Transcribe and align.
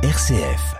RCF. 0.00 0.76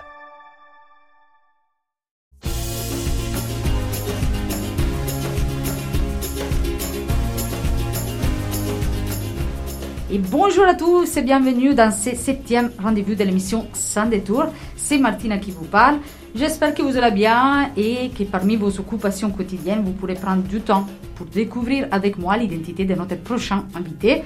Et 10.09 10.19
bonjour 10.19 10.63
à 10.63 10.73
tous 10.73 11.17
et 11.17 11.21
bienvenue 11.21 11.75
dans 11.75 11.91
ce 11.91 12.15
septième 12.15 12.71
rendez-vous 12.81 13.15
de 13.15 13.25
l'émission 13.25 13.67
Sans 13.73 14.05
détour. 14.05 14.45
C'est 14.77 14.97
Martina 14.97 15.37
qui 15.37 15.51
vous 15.51 15.65
parle. 15.65 15.97
J'espère 16.33 16.73
que 16.73 16.81
vous 16.81 16.95
allez 16.95 17.11
bien 17.11 17.71
et 17.75 18.11
que 18.17 18.23
parmi 18.23 18.55
vos 18.55 18.69
occupations 18.79 19.31
quotidiennes, 19.31 19.83
vous 19.83 19.91
pourrez 19.91 20.13
prendre 20.13 20.43
du 20.43 20.61
temps 20.61 20.87
pour 21.15 21.25
découvrir 21.25 21.89
avec 21.91 22.17
moi 22.17 22.37
l'identité 22.37 22.85
de 22.85 22.95
notre 22.95 23.17
prochain 23.17 23.65
invité. 23.75 24.23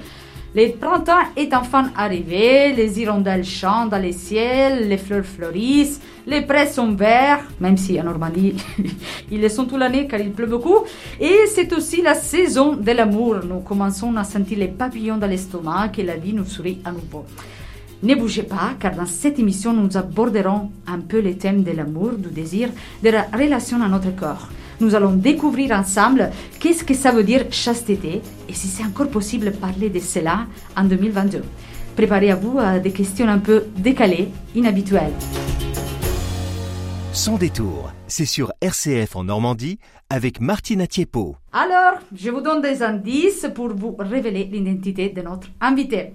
Le 0.56 0.70
printemps 0.70 1.32
est 1.36 1.52
enfin 1.52 1.90
arrivé, 1.96 2.72
les 2.74 3.00
hirondelles 3.00 3.44
chantent 3.44 3.90
dans 3.90 3.98
les 3.98 4.12
ciels, 4.12 4.88
les 4.88 4.98
fleurs 4.98 5.24
fleurissent, 5.24 6.00
les 6.28 6.42
prés 6.42 6.68
sont 6.68 6.94
verts, 6.94 7.42
même 7.58 7.76
si 7.76 8.00
en 8.00 8.04
Normandie 8.04 8.54
ils 9.32 9.40
le 9.40 9.48
sont 9.48 9.64
toute 9.64 9.80
l'année 9.80 10.06
car 10.06 10.20
il 10.20 10.30
pleut 10.30 10.46
beaucoup. 10.46 10.84
Et 11.20 11.46
c'est 11.48 11.72
aussi 11.72 12.02
la 12.02 12.14
saison 12.14 12.76
de 12.76 12.92
l'amour. 12.92 13.40
Nous 13.44 13.60
commençons 13.60 14.14
à 14.14 14.22
sentir 14.22 14.58
les 14.58 14.68
papillons 14.68 15.16
dans 15.16 15.26
l'estomac 15.26 15.90
et 15.98 16.04
la 16.04 16.14
vie 16.14 16.32
nous 16.32 16.44
sourit 16.44 16.78
à 16.84 16.92
nouveau. 16.92 17.24
Ne 18.04 18.14
bougez 18.14 18.44
pas, 18.44 18.74
car 18.78 18.94
dans 18.94 19.06
cette 19.06 19.40
émission, 19.40 19.72
nous 19.72 19.96
aborderons 19.96 20.70
un 20.86 21.00
peu 21.00 21.18
les 21.18 21.36
thèmes 21.36 21.64
de 21.64 21.72
l'amour, 21.72 22.12
du 22.12 22.28
désir, 22.28 22.68
de 23.02 23.10
la 23.10 23.22
relation 23.22 23.82
à 23.82 23.88
notre 23.88 24.14
corps. 24.14 24.48
Nous 24.80 24.94
allons 24.94 25.12
découvrir 25.12 25.72
ensemble 25.72 26.30
qu'est-ce 26.60 26.84
que 26.84 26.94
ça 26.94 27.12
veut 27.12 27.24
dire 27.24 27.46
chasteté 27.50 28.20
et 28.48 28.52
si 28.52 28.66
c'est 28.66 28.84
encore 28.84 29.08
possible 29.08 29.46
de 29.46 29.50
parler 29.50 29.90
de 29.90 30.00
cela 30.00 30.46
en 30.76 30.84
2022. 30.84 31.42
Préparez 31.96 32.30
à 32.30 32.36
vous 32.36 32.58
à 32.58 32.80
des 32.80 32.90
questions 32.90 33.28
un 33.28 33.38
peu 33.38 33.64
décalées, 33.76 34.28
inhabituelles. 34.54 35.12
Sans 37.12 37.38
détour, 37.38 37.92
c'est 38.08 38.24
sur 38.24 38.52
RCF 38.60 39.14
en 39.14 39.22
Normandie 39.22 39.78
avec 40.10 40.40
Martina 40.40 40.88
Tiepo. 40.88 41.36
Alors, 41.52 42.00
je 42.12 42.28
vous 42.30 42.40
donne 42.40 42.60
des 42.60 42.82
indices 42.82 43.46
pour 43.54 43.68
vous 43.68 43.94
révéler 43.96 44.48
l'identité 44.50 45.10
de 45.10 45.22
notre 45.22 45.46
invité. 45.60 46.14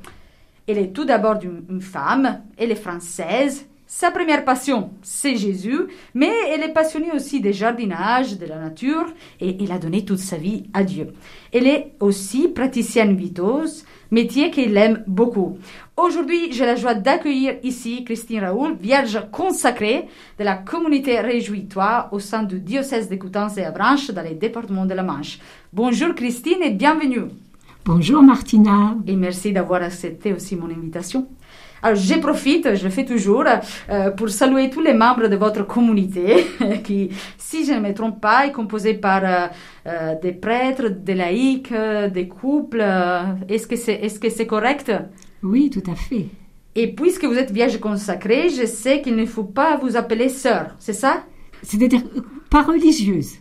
Elle 0.67 0.77
est 0.77 0.91
tout 0.91 1.05
d'abord 1.05 1.39
une 1.41 1.81
femme, 1.81 2.41
elle 2.57 2.71
est 2.71 2.75
française. 2.75 3.68
Sa 3.91 4.11
première 4.11 4.45
passion, 4.45 4.91
c'est 5.01 5.35
Jésus, 5.35 5.87
mais 6.13 6.31
elle 6.51 6.61
est 6.61 6.73
passionnée 6.73 7.11
aussi 7.11 7.41
des 7.41 7.53
jardinages, 7.53 8.37
de 8.37 8.45
la 8.45 8.59
nature, 8.59 9.07
et 9.41 9.57
elle 9.59 9.71
a 9.71 9.79
donné 9.79 10.05
toute 10.05 10.19
sa 10.19 10.37
vie 10.37 10.65
à 10.75 10.83
Dieu. 10.83 11.07
Elle 11.51 11.65
est 11.65 11.93
aussi 11.99 12.49
praticienne 12.49 13.15
viteuse, 13.15 13.85
métier 14.11 14.51
qu'elle 14.51 14.77
aime 14.77 15.03
beaucoup. 15.07 15.57
Aujourd'hui, 15.97 16.51
j'ai 16.51 16.67
la 16.67 16.75
joie 16.75 16.93
d'accueillir 16.93 17.55
ici 17.63 18.03
Christine 18.03 18.41
Raoul, 18.41 18.77
vierge 18.79 19.23
consacrée 19.31 20.07
de 20.37 20.43
la 20.43 20.53
communauté 20.53 21.19
Réjouis-toi 21.19 22.09
au 22.11 22.19
sein 22.19 22.43
du 22.43 22.59
diocèse 22.59 23.09
de 23.09 23.15
Coutances 23.15 23.57
et 23.57 23.63
Avranches 23.63 24.11
dans 24.11 24.21
les 24.21 24.35
départements 24.35 24.85
de 24.85 24.93
la 24.93 25.01
Manche. 25.01 25.39
Bonjour 25.73 26.13
Christine 26.13 26.61
et 26.61 26.69
bienvenue. 26.69 27.23
Bonjour 27.85 28.21
Martina. 28.21 28.95
Et 29.07 29.15
merci 29.15 29.51
d'avoir 29.51 29.81
accepté 29.81 30.31
aussi 30.31 30.55
mon 30.55 30.69
invitation. 30.69 31.27
Alors, 31.81 31.97
je 31.97 32.15
profite, 32.19 32.75
je 32.75 32.83
le 32.83 32.89
fais 32.89 33.05
toujours, 33.05 33.45
euh, 33.89 34.11
pour 34.11 34.29
saluer 34.29 34.69
tous 34.69 34.81
les 34.81 34.93
membres 34.93 35.27
de 35.27 35.35
votre 35.35 35.65
communauté, 35.65 36.45
qui, 36.83 37.09
si 37.37 37.65
je 37.65 37.73
ne 37.73 37.79
me 37.79 37.93
trompe 37.93 38.19
pas, 38.21 38.47
est 38.47 38.51
composée 38.51 38.95
par 38.95 39.23
euh, 39.23 39.47
euh, 39.87 40.15
des 40.21 40.33
prêtres, 40.33 40.89
des 40.89 41.15
laïcs, 41.15 41.73
des 42.13 42.27
couples. 42.27 42.83
Est-ce 43.47 43.67
que 43.67 43.75
c'est 43.75 43.93
est 43.93 44.23
-ce 44.23 44.29
c'est 44.29 44.47
correct? 44.47 44.91
Oui, 45.41 45.69
tout 45.69 45.83
à 45.89 45.95
fait. 45.95 46.27
Et 46.75 46.87
puisque 46.93 47.25
vous 47.25 47.37
êtes 47.37 47.51
vierge 47.51 47.79
consacrée, 47.79 48.49
je 48.49 48.65
sais 48.65 49.01
qu'il 49.01 49.15
ne 49.15 49.25
faut 49.25 49.43
pas 49.43 49.77
vous 49.77 49.95
appeler 49.95 50.29
sœur, 50.29 50.75
c'est 50.79 50.93
ça? 50.93 51.23
C'est-à-dire 51.63 52.03
pas 52.49 52.63
religieuse. 52.63 53.31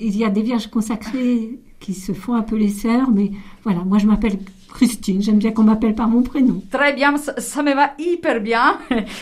Il 0.00 0.16
y 0.16 0.24
a 0.24 0.30
des 0.30 0.42
vierges 0.42 0.68
consacrées 0.68 1.58
qui 1.82 1.94
se 1.94 2.12
font 2.12 2.34
appeler 2.42 2.68
sœurs, 2.70 3.10
mais 3.10 3.28
voilà, 3.64 3.80
moi 3.84 3.98
je 3.98 4.06
m'appelle 4.06 4.38
Christine. 4.72 5.20
J'aime 5.20 5.36
bien 5.38 5.50
qu'on 5.52 5.64
m'appelle 5.64 5.94
par 5.94 6.08
mon 6.08 6.22
prénom. 6.22 6.62
Très 6.70 6.92
bien, 6.94 7.16
ça, 7.18 7.32
ça 7.38 7.62
me 7.62 7.74
va 7.74 7.86
hyper 7.98 8.40
bien. 8.40 8.78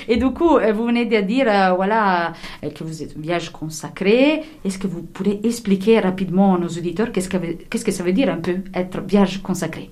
Et 0.08 0.16
du 0.16 0.30
coup, 0.38 0.56
euh, 0.58 0.72
vous 0.72 0.84
venez 0.90 1.06
de 1.06 1.20
dire, 1.22 1.46
euh, 1.48 1.72
voilà, 1.74 2.34
euh, 2.62 2.70
que 2.70 2.84
vous 2.84 3.02
êtes 3.02 3.18
vierge 3.18 3.50
consacrée. 3.50 4.42
Est-ce 4.64 4.78
que 4.78 4.86
vous 4.86 5.02
pourrez 5.02 5.40
expliquer 5.42 5.98
rapidement 6.00 6.54
à 6.54 6.58
nos 6.58 6.68
auditeurs 6.68 7.10
qu'est-ce 7.12 7.28
que, 7.28 7.38
qu'est-ce 7.68 7.84
que 7.84 7.90
ça 7.98 8.04
veut 8.04 8.12
dire 8.12 8.30
un 8.32 8.40
peu 8.46 8.56
être 8.74 9.00
vierge 9.00 9.42
consacrée? 9.42 9.90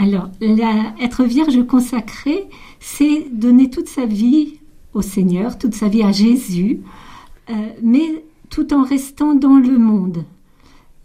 Alors, 0.00 0.28
la- 0.40 0.92
être 1.00 1.22
vierge 1.24 1.64
consacrée, 1.66 2.42
c'est 2.80 3.26
donner 3.32 3.70
toute 3.70 3.88
sa 3.88 4.06
vie 4.06 4.58
au 4.92 5.02
Seigneur, 5.02 5.56
toute 5.56 5.74
sa 5.74 5.88
vie 5.88 6.02
à 6.02 6.10
Jésus, 6.12 6.80
euh, 7.50 7.52
mais 7.82 8.24
tout 8.50 8.74
en 8.74 8.82
restant 8.82 9.34
dans 9.34 9.58
le 9.58 9.78
monde. 9.78 10.24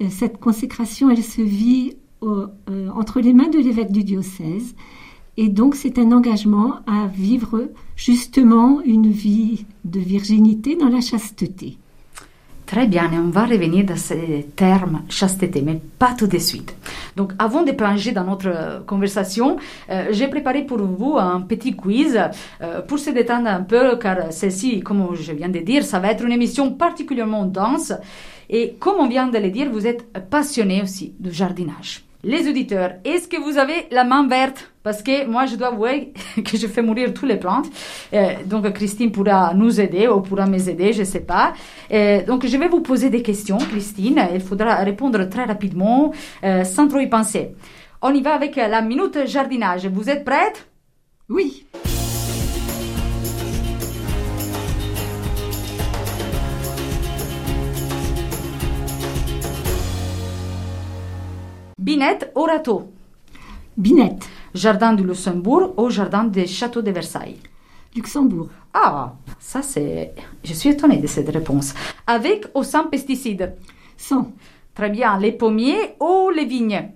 Euh, 0.02 0.08
Cette 0.10 0.40
consécration, 0.40 1.10
elle 1.10 1.24
se 1.24 1.42
vit 1.42 1.94
euh, 2.24 2.48
entre 2.94 3.20
les 3.20 3.34
mains 3.34 3.50
de 3.50 3.60
l'évêque 3.60 3.92
du 3.92 4.04
diocèse. 4.04 4.76
Et 5.38 5.50
donc, 5.50 5.76
c'est 5.76 5.98
un 5.98 6.12
engagement 6.12 6.80
à 6.86 7.08
vivre 7.08 7.70
justement 7.96 8.82
une 8.82 9.10
vie 9.10 9.66
de 9.86 10.00
virginité 10.00 10.76
dans 10.76 10.90
la 10.90 11.02
chasteté. 11.02 11.78
Très 12.72 12.88
bien, 12.88 13.12
et 13.12 13.18
on 13.18 13.32
va 13.32 13.44
revenir 13.44 13.84
dans 13.84 13.98
ces 13.98 14.48
termes 14.56 15.02
chasteté, 15.10 15.62
mais 15.62 15.82
pas 16.00 16.14
tout 16.18 16.28
de 16.28 16.38
suite. 16.38 16.74
Donc, 17.18 17.34
avant 17.38 17.64
de 17.64 17.74
plonger 17.74 18.14
dans 18.14 18.24
notre 18.24 18.48
euh, 18.48 18.80
conversation, 18.88 19.58
euh, 19.90 20.08
j'ai 20.12 20.30
préparé 20.30 20.62
pour 20.62 20.78
vous 20.78 21.18
un 21.18 21.42
petit 21.42 21.76
quiz 21.76 22.18
euh, 22.62 22.82
pour 22.84 22.98
se 22.98 23.10
détendre 23.10 23.50
un 23.50 23.64
peu, 23.64 23.98
car 23.98 24.32
celle-ci, 24.32 24.80
comme 24.80 25.14
je 25.16 25.34
viens 25.34 25.50
de 25.50 25.60
dire, 25.60 25.84
ça 25.84 26.00
va 26.00 26.12
être 26.12 26.24
une 26.24 26.32
émission 26.32 26.72
particulièrement 26.72 27.44
dense. 27.44 27.92
Et 28.50 28.76
comme 28.80 29.00
on 29.00 29.10
vient 29.10 29.28
de 29.28 29.38
le 29.38 29.50
dire, 29.50 29.70
vous 29.70 29.86
êtes 29.86 30.06
passionné 30.30 30.82
aussi 30.82 31.14
du 31.20 31.34
jardinage. 31.34 32.06
Les 32.24 32.48
auditeurs, 32.48 32.94
est-ce 33.04 33.28
que 33.28 33.38
vous 33.38 33.58
avez 33.58 33.88
la 33.90 34.04
main 34.04 34.28
verte? 34.28 34.72
Parce 34.84 35.02
que 35.02 35.26
moi, 35.26 35.48
je 35.48 35.56
dois 35.56 35.70
avouer 35.70 36.14
que 36.46 36.56
je 36.56 36.68
fais 36.68 36.84
mourir 36.84 37.14
toutes 37.14 37.30
les 37.30 37.38
plantes. 37.38 37.68
Euh, 38.14 38.34
donc, 38.46 38.72
Christine 38.74 39.12
pourra 39.12 39.54
nous 39.56 39.80
aider 39.82 40.08
ou 40.08 40.22
pourra 40.22 40.46
m'aider, 40.46 40.94
je 40.94 41.00
ne 41.00 41.06
sais 41.06 41.22
pas. 41.22 41.54
Euh, 41.92 42.24
donc, 42.24 42.46
je 42.46 42.58
vais 42.58 42.68
vous 42.68 42.82
poser 42.82 43.10
des 43.10 43.24
questions, 43.24 43.58
Christine. 43.58 44.22
Il 44.34 44.42
faudra 44.42 44.76
répondre 44.76 45.28
très 45.30 45.46
rapidement, 45.46 46.12
euh, 46.44 46.64
sans 46.64 46.88
trop 46.88 47.00
y 47.00 47.08
penser. 47.08 47.56
On 48.04 48.14
y 48.14 48.22
va 48.22 48.36
avec 48.36 48.56
la 48.56 48.82
minute 48.82 49.26
jardinage. 49.26 49.88
Vous 49.88 50.10
êtes 50.10 50.24
prête? 50.24 50.68
Oui, 51.28 51.66
Binette 61.82 62.32
au 62.36 62.44
râteau. 62.44 62.92
Binette, 63.76 64.30
Jardin 64.54 64.94
du 64.94 65.04
Luxembourg 65.04 65.74
au 65.78 65.90
jardin 65.90 66.26
des 66.26 66.46
châteaux 66.46 66.84
de 66.84 66.92
Versailles. 66.92 67.40
Luxembourg. 67.96 68.50
Ah, 68.72 69.16
ça 69.40 69.64
c'est... 69.64 70.14
Je 70.44 70.54
suis 70.54 70.70
étonnée 70.70 70.98
de 70.98 71.08
cette 71.08 71.30
réponse. 71.30 71.74
Avec 72.06 72.46
ou 72.54 72.62
sans 72.62 72.84
pesticides? 72.86 73.56
Sans. 73.98 74.32
Très 74.76 74.92
bien. 74.92 75.18
Les 75.18 75.32
pommiers 75.32 75.96
ou 76.00 76.30
les 76.30 76.46
vignes? 76.46 76.92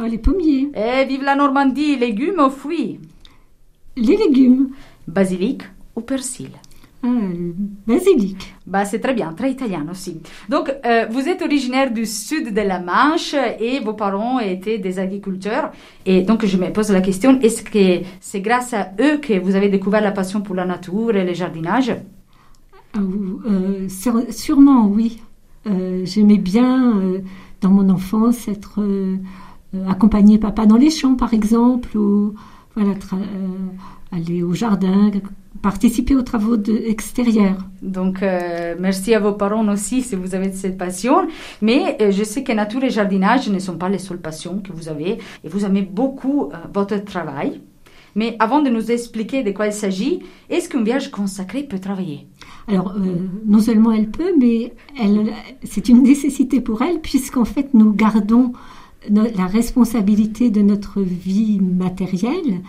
Oh, 0.00 0.04
les 0.04 0.16
pommiers. 0.16 0.72
Eh, 0.74 1.04
vive 1.04 1.24
la 1.24 1.36
Normandie, 1.36 1.96
légumes 1.96 2.40
ou 2.40 2.48
fruits? 2.48 3.00
Les 3.96 4.16
légumes. 4.16 4.70
Basilic 5.06 5.62
ou 5.94 6.00
persil? 6.00 6.52
Le 7.04 7.54
basilic. 7.84 8.54
Bah, 8.64 8.84
c'est 8.84 9.00
très 9.00 9.12
bien, 9.12 9.32
très 9.32 9.50
italien 9.50 9.84
aussi. 9.90 10.20
Donc, 10.48 10.72
euh, 10.86 11.06
vous 11.10 11.28
êtes 11.28 11.42
originaire 11.42 11.92
du 11.92 12.06
sud 12.06 12.54
de 12.54 12.60
la 12.60 12.78
Manche 12.78 13.34
et 13.58 13.80
vos 13.80 13.94
parents 13.94 14.38
étaient 14.38 14.78
des 14.78 15.00
agriculteurs. 15.00 15.72
Et 16.06 16.22
donc, 16.22 16.46
je 16.46 16.56
me 16.56 16.72
pose 16.72 16.92
la 16.92 17.00
question, 17.00 17.40
est-ce 17.40 17.64
que 17.64 18.06
c'est 18.20 18.40
grâce 18.40 18.72
à 18.72 18.92
eux 19.00 19.18
que 19.18 19.36
vous 19.40 19.56
avez 19.56 19.68
découvert 19.68 20.00
la 20.00 20.12
passion 20.12 20.42
pour 20.42 20.54
la 20.54 20.64
nature 20.64 21.16
et 21.16 21.24
le 21.24 21.34
jardinage? 21.34 21.96
Ah, 22.94 23.00
euh, 23.00 23.88
sûrement, 24.30 24.86
oui. 24.86 25.20
Euh, 25.66 26.02
J'aimais 26.04 26.38
bien, 26.38 26.98
euh, 26.98 27.18
dans 27.60 27.70
mon 27.70 27.88
enfance, 27.90 28.46
être 28.46 28.80
euh, 28.80 29.16
euh, 29.74 29.88
accompagner 29.88 30.38
papa 30.38 30.66
dans 30.66 30.76
les 30.76 30.90
champs, 30.90 31.16
par 31.16 31.34
exemple, 31.34 31.96
ou 31.98 32.34
voilà, 32.76 32.90
euh, 32.90 33.16
aller 34.12 34.42
au 34.42 34.54
jardin, 34.54 35.10
participer 35.62 36.16
aux 36.16 36.22
travaux 36.22 36.56
de, 36.56 36.76
extérieurs. 36.86 37.64
Donc, 37.80 38.22
euh, 38.22 38.74
merci 38.78 39.14
à 39.14 39.20
vos 39.20 39.32
parents 39.32 39.66
aussi 39.68 40.02
si 40.02 40.16
vous 40.16 40.34
avez 40.34 40.52
cette 40.52 40.76
passion. 40.76 41.28
Mais 41.62 41.96
euh, 42.00 42.10
je 42.10 42.24
sais 42.24 42.42
que 42.42 42.52
nature 42.52 42.82
et 42.82 42.90
jardinage 42.90 43.48
ne 43.48 43.58
sont 43.60 43.76
pas 43.76 43.88
les 43.88 43.98
seules 43.98 44.20
passions 44.20 44.58
que 44.58 44.72
vous 44.72 44.88
avez. 44.88 45.18
Et 45.44 45.48
vous 45.48 45.64
aimez 45.64 45.82
beaucoup 45.82 46.50
euh, 46.52 46.56
votre 46.74 46.96
travail. 47.04 47.60
Mais 48.14 48.36
avant 48.40 48.60
de 48.60 48.68
nous 48.68 48.90
expliquer 48.90 49.42
de 49.42 49.52
quoi 49.52 49.68
il 49.68 49.72
s'agit, 49.72 50.20
est-ce 50.50 50.68
qu'une 50.68 50.84
vierge 50.84 51.10
consacrée 51.10 51.62
peut 51.62 51.78
travailler? 51.78 52.26
Alors, 52.68 52.94
non 53.46 53.58
seulement 53.58 53.90
elle 53.90 54.10
peut, 54.10 54.34
mais 54.38 54.74
c'est 55.64 55.88
une 55.88 56.02
nécessité 56.02 56.60
pour 56.60 56.82
elle, 56.82 57.00
puisqu'en 57.00 57.46
fait, 57.46 57.72
nous 57.72 57.92
gardons 57.92 58.52
la 59.08 59.46
responsabilité 59.46 60.50
de 60.50 60.60
notre 60.60 61.00
vie 61.00 61.58
matérielle. 61.60 62.60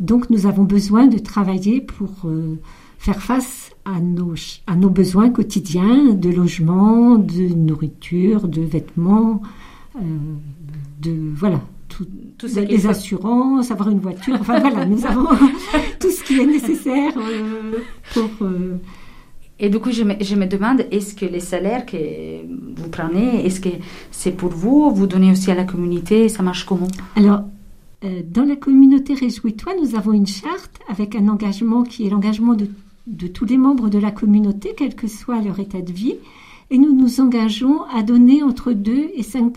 Donc, 0.00 0.30
nous 0.30 0.46
avons 0.46 0.64
besoin 0.64 1.06
de 1.06 1.18
travailler 1.18 1.80
pour 1.80 2.10
euh, 2.24 2.56
faire 2.98 3.22
face 3.22 3.70
à 3.84 4.00
nos, 4.00 4.34
à 4.66 4.74
nos 4.74 4.90
besoins 4.90 5.30
quotidiens 5.30 6.12
de 6.12 6.28
logement, 6.30 7.16
de 7.16 7.54
nourriture, 7.54 8.48
de 8.48 8.62
vêtements, 8.62 9.42
euh, 9.96 10.00
de 11.00 11.12
voilà, 11.34 11.60
tout, 11.88 12.06
tout 12.36 12.48
des 12.48 12.86
assurances, 12.86 13.70
avoir 13.70 13.90
une 13.90 14.00
voiture. 14.00 14.36
Enfin 14.40 14.58
voilà, 14.58 14.84
nous 14.84 15.06
avons 15.06 15.26
tout 16.00 16.10
ce 16.10 16.24
qui 16.24 16.40
est 16.40 16.46
nécessaire 16.46 17.12
euh, 17.16 17.78
pour. 18.12 18.30
Euh, 18.46 18.78
et 19.58 19.70
du 19.70 19.78
coup, 19.78 19.90
je 19.90 20.02
me, 20.02 20.14
je 20.20 20.34
me 20.34 20.46
demande, 20.46 20.84
est-ce 20.90 21.14
que 21.14 21.24
les 21.24 21.40
salaires 21.40 21.86
que 21.86 21.96
vous 21.96 22.90
prenez, 22.90 23.46
est-ce 23.46 23.60
que 23.60 23.70
c'est 24.10 24.32
pour 24.32 24.50
vous, 24.50 24.90
vous 24.90 25.06
donnez 25.06 25.30
aussi 25.30 25.50
à 25.50 25.54
la 25.54 25.64
communauté, 25.64 26.28
ça 26.28 26.42
marche 26.42 26.66
comment? 26.66 26.88
Alors, 27.14 27.44
dans 28.02 28.44
la 28.44 28.56
communauté 28.56 29.14
Réjouis-toi, 29.14 29.72
nous 29.80 29.94
avons 29.94 30.12
une 30.12 30.26
charte 30.26 30.80
avec 30.88 31.14
un 31.14 31.28
engagement 31.28 31.82
qui 31.82 32.06
est 32.06 32.10
l'engagement 32.10 32.54
de, 32.54 32.68
de, 33.06 33.26
tous 33.26 33.44
les 33.44 33.56
membres 33.56 33.88
de 33.88 33.98
la 33.98 34.10
communauté, 34.10 34.74
quel 34.76 34.94
que 34.94 35.08
soit 35.08 35.40
leur 35.40 35.58
état 35.58 35.82
de 35.82 35.92
vie. 35.92 36.14
Et 36.70 36.78
nous 36.78 36.92
nous 36.92 37.20
engageons 37.20 37.82
à 37.84 38.02
donner 38.02 38.42
entre 38.42 38.72
2 38.72 39.10
et 39.14 39.22
5 39.22 39.52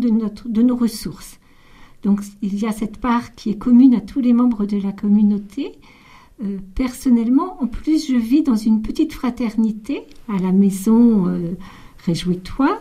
de, 0.00 0.08
notre, 0.08 0.48
de 0.48 0.62
nos 0.62 0.76
ressources. 0.76 1.38
Donc 2.02 2.20
il 2.40 2.58
y 2.58 2.66
a 2.66 2.72
cette 2.72 2.98
part 2.98 3.34
qui 3.34 3.50
est 3.50 3.58
commune 3.58 3.94
à 3.94 4.00
tous 4.00 4.20
les 4.20 4.32
membres 4.32 4.64
de 4.64 4.76
la 4.78 4.92
communauté. 4.92 5.72
Euh, 6.44 6.58
personnellement, 6.74 7.60
en 7.62 7.66
plus, 7.66 8.08
je 8.08 8.16
vis 8.16 8.42
dans 8.42 8.56
une 8.56 8.82
petite 8.82 9.12
fraternité 9.12 10.02
à 10.28 10.38
la 10.38 10.52
maison 10.52 11.26
euh, 11.26 11.54
Réjouis-toi. 12.04 12.78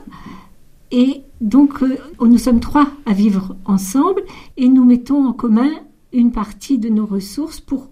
Et 0.96 1.24
donc, 1.42 1.84
euh, 1.84 1.98
nous 2.22 2.38
sommes 2.38 2.62
trois 2.62 2.88
à 3.06 3.12
vivre 3.12 3.58
ensemble 3.66 4.24
et 4.56 4.70
nous 4.70 4.86
mettons 4.86 5.28
en 5.28 5.34
commun 5.34 5.70
une 6.14 6.32
partie 6.32 6.78
de 6.78 6.88
nos 6.88 7.06
ressources 7.06 7.60
pour 7.60 7.90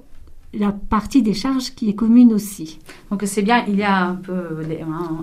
la 0.54 0.72
partie 0.72 1.22
des 1.22 1.34
charges 1.34 1.76
qui 1.76 1.90
est 1.90 1.96
commune 1.96 2.32
aussi. 2.32 2.80
Donc 3.12 3.24
c'est 3.26 3.42
bien, 3.42 3.66
il 3.68 3.76
y 3.76 3.84
a 3.84 4.06
un 4.06 4.16
peu 4.16 4.62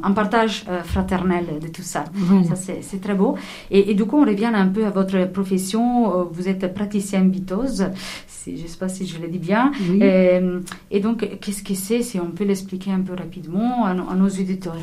un, 0.02 0.12
partage 0.12 0.66
euh, 0.68 0.82
fraternel 0.82 1.46
de 1.62 1.68
tout 1.68 1.80
ça. 1.80 2.04
Ça 2.54 2.54
c'est 2.82 3.00
très 3.00 3.14
beau. 3.14 3.36
Et, 3.70 3.94
du 3.94 4.04
coup, 4.04 4.18
on 4.18 4.26
revient 4.26 4.50
un 4.52 4.68
peu 4.68 4.84
à 4.84 4.90
votre 4.90 5.24
profession. 5.32 6.20
Euh, 6.20 6.24
vous 6.30 6.48
êtes 6.48 6.74
praticienne 6.74 7.30
vitose, 7.30 7.86
je 8.46 8.50
ne 8.50 8.56
sais 8.56 8.78
pas 8.78 8.90
si 8.90 9.06
je 9.06 9.18
le 9.18 9.28
dis 9.28 9.38
bien. 9.38 9.72
Et, 10.90 11.00
donc, 11.00 11.26
qu'est-ce 11.40 11.62
que 11.62 11.74
c'est, 11.74 12.02
si 12.02 12.20
on 12.20 12.26
peut 12.26 12.44
l'expliquer 12.44 12.90
un 12.90 13.00
peu 13.00 13.14
rapidement 13.14 13.86
à, 13.86 13.92
à 13.92 14.14
nos 14.16 14.28
auditeurs? 14.28 14.76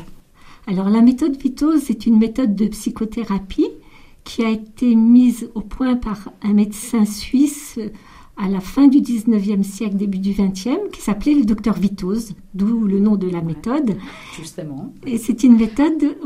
Alors 0.68 0.90
la 0.90 1.00
méthode 1.00 1.40
Vitose 1.40 1.90
est 1.90 2.04
une 2.04 2.18
méthode 2.18 2.54
de 2.54 2.66
psychothérapie 2.66 3.68
qui 4.22 4.44
a 4.44 4.50
été 4.50 4.94
mise 4.94 5.50
au 5.54 5.62
point 5.62 5.96
par 5.96 6.28
un 6.42 6.52
médecin 6.52 7.06
suisse 7.06 7.78
à 8.36 8.48
la 8.48 8.60
fin 8.60 8.86
du 8.86 8.98
19e 8.98 9.62
siècle, 9.62 9.96
début 9.96 10.18
du 10.18 10.32
20e, 10.32 10.90
qui 10.92 11.00
s'appelait 11.00 11.34
le 11.34 11.44
docteur 11.44 11.74
Vitose, 11.74 12.34
d'où 12.52 12.84
le 12.84 13.00
nom 13.00 13.16
de 13.16 13.28
la 13.28 13.40
méthode. 13.40 13.96
Justement. 14.36 14.92
Et 15.06 15.16
c'est 15.16 15.42
une 15.42 15.56
méthode 15.56 16.16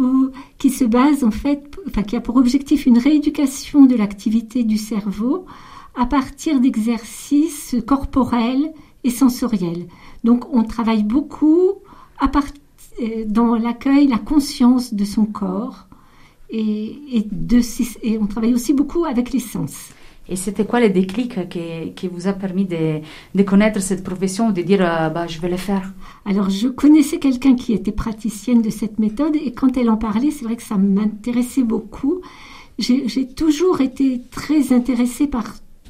qui 0.59 0.71
se 0.71 0.85
base 0.85 1.23
en 1.23 1.31
fait, 1.31 1.79
enfin 1.87 2.03
qui 2.03 2.17
a 2.17 2.21
pour 2.21 2.35
objectif 2.37 2.85
une 2.85 2.99
rééducation 2.99 3.87
de 3.87 3.95
l'activité 3.95 4.65
du 4.65 4.77
cerveau 4.77 5.47
à 5.95 6.07
partir 6.07 6.59
d'exercices 6.59 7.77
corporels 7.87 8.73
et 9.05 9.11
sensoriels. 9.11 9.87
Donc 10.25 10.53
on 10.53 10.65
travaille 10.65 11.05
beaucoup 11.05 11.75
à 12.19 12.27
partir 12.27 12.62
dans 13.27 13.55
l'accueil, 13.55 14.07
la 14.07 14.19
conscience 14.19 14.95
de 14.95 15.05
son 15.05 15.25
corps. 15.25 15.87
Et, 16.55 17.27
de, 17.33 17.61
et 18.03 18.19
on 18.19 18.27
travaille 18.27 18.53
aussi 18.53 18.75
beaucoup 18.75 19.07
avec 19.07 19.33
les 19.33 19.41
sens. 19.41 19.89
Et 20.29 20.37
c'était 20.37 20.65
quoi 20.65 20.81
le 20.81 20.91
déclic 20.91 21.49
qui, 21.49 21.93
qui, 21.97 22.09
vous 22.09 22.29
a 22.29 22.33
permis 22.33 22.65
de, 22.65 23.01
de, 23.35 23.43
connaître 23.43 23.81
cette 23.81 24.05
profession, 24.05 24.51
de 24.51 24.63
dire 24.63 24.81
euh, 24.81 25.09
bah, 25.09 25.27
je 25.27 25.41
vais 25.41 25.49
le 25.49 25.57
faire? 25.57 25.93
Alors 26.25 26.49
je 26.49 26.69
connaissais 26.69 27.19
quelqu'un 27.19 27.57
qui 27.57 27.73
était 27.73 27.93
praticienne 27.93 28.63
de 28.63 28.71
cette 28.71 28.99
méthode 28.99 29.35
et 29.35 29.53
quand 29.53 29.77
elle 29.77 29.91
en 29.91 29.97
parlait, 29.97 30.31
c'est 30.31 30.45
vrai 30.45 30.57
que 30.57 30.63
ça 30.63 30.77
m'intéressait 30.77 31.65
beaucoup. 31.65 32.21
J'ai 32.79 33.29
toujours 33.29 33.81
été 33.81 34.23
très 34.31 34.73
intéressée 34.73 35.27
par, 35.27 35.45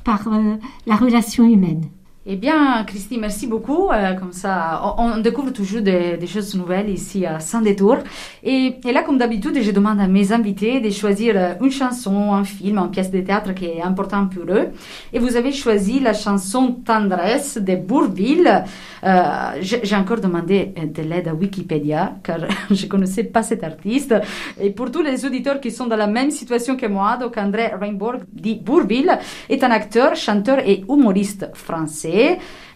par 0.04 0.26
euh, 0.28 0.56
la 0.87 0.96
relation 0.96 1.44
humaine. 1.44 1.84
Eh 2.25 2.37
bien, 2.37 2.85
Christy, 2.87 3.19
merci 3.19 3.49
beaucoup. 3.49 3.91
Euh, 3.91 4.15
comme 4.15 4.31
ça, 4.31 4.95
on, 4.97 5.19
découvre 5.19 5.53
toujours 5.53 5.81
des, 5.81 6.25
choses 6.29 6.55
nouvelles 6.55 6.89
ici 6.89 7.27
à 7.27 7.41
Saint-Détour. 7.41 7.97
Et, 8.45 8.77
là, 8.85 9.03
comme 9.03 9.19
d'habitude, 9.19 9.61
je 9.61 9.73
demande 9.73 10.01
à 10.01 10.07
mes 10.07 10.31
invités 10.33 10.81
de 10.81 10.89
choisir 10.91 11.35
euh, 11.37 11.55
une 11.61 11.73
chanson, 11.73 12.33
un 12.33 12.45
film, 12.45 12.79
une 12.79 12.91
pièce 12.93 13.11
de 13.11 13.21
théâtre 13.23 13.53
qui 13.55 13.65
est 13.65 13.83
important 13.83 14.29
pour 14.29 14.45
eux. 14.55 14.69
Et 15.13 15.19
vous 15.19 15.35
avez 15.35 15.51
choisi 15.51 15.99
la 15.99 16.13
chanson 16.13 16.77
Tendresse 16.85 17.59
de 17.59 17.75
Bourville. 17.75 18.67
Euh, 19.03 19.23
j'ai 19.61 19.97
encore 19.97 20.21
demandé 20.21 20.73
de 20.77 21.03
l'aide 21.03 21.27
à 21.27 21.35
Wikipédia, 21.35 22.19
car 22.23 22.39
je 22.71 22.87
connaissais 22.87 23.25
pas 23.25 23.43
cet 23.43 23.65
artiste. 23.65 24.15
Et 24.61 24.71
pour 24.71 24.93
tous 24.93 25.03
les 25.03 25.27
auditeurs 25.27 25.59
qui 25.61 25.73
sont 25.73 25.89
dans 25.89 25.97
la 25.97 26.07
même 26.07 26.31
situation 26.31 26.77
que 26.77 26.87
moi, 26.87 27.17
donc 27.17 27.37
André 27.37 27.73
Reinborg 27.75 28.21
dit 28.33 28.55
Bourville 28.55 29.19
est 29.49 29.65
un 29.65 29.73
acteur, 29.73 30.15
chanteur 30.15 30.61
et 30.65 30.85
humoriste 30.89 31.51
français. 31.55 32.12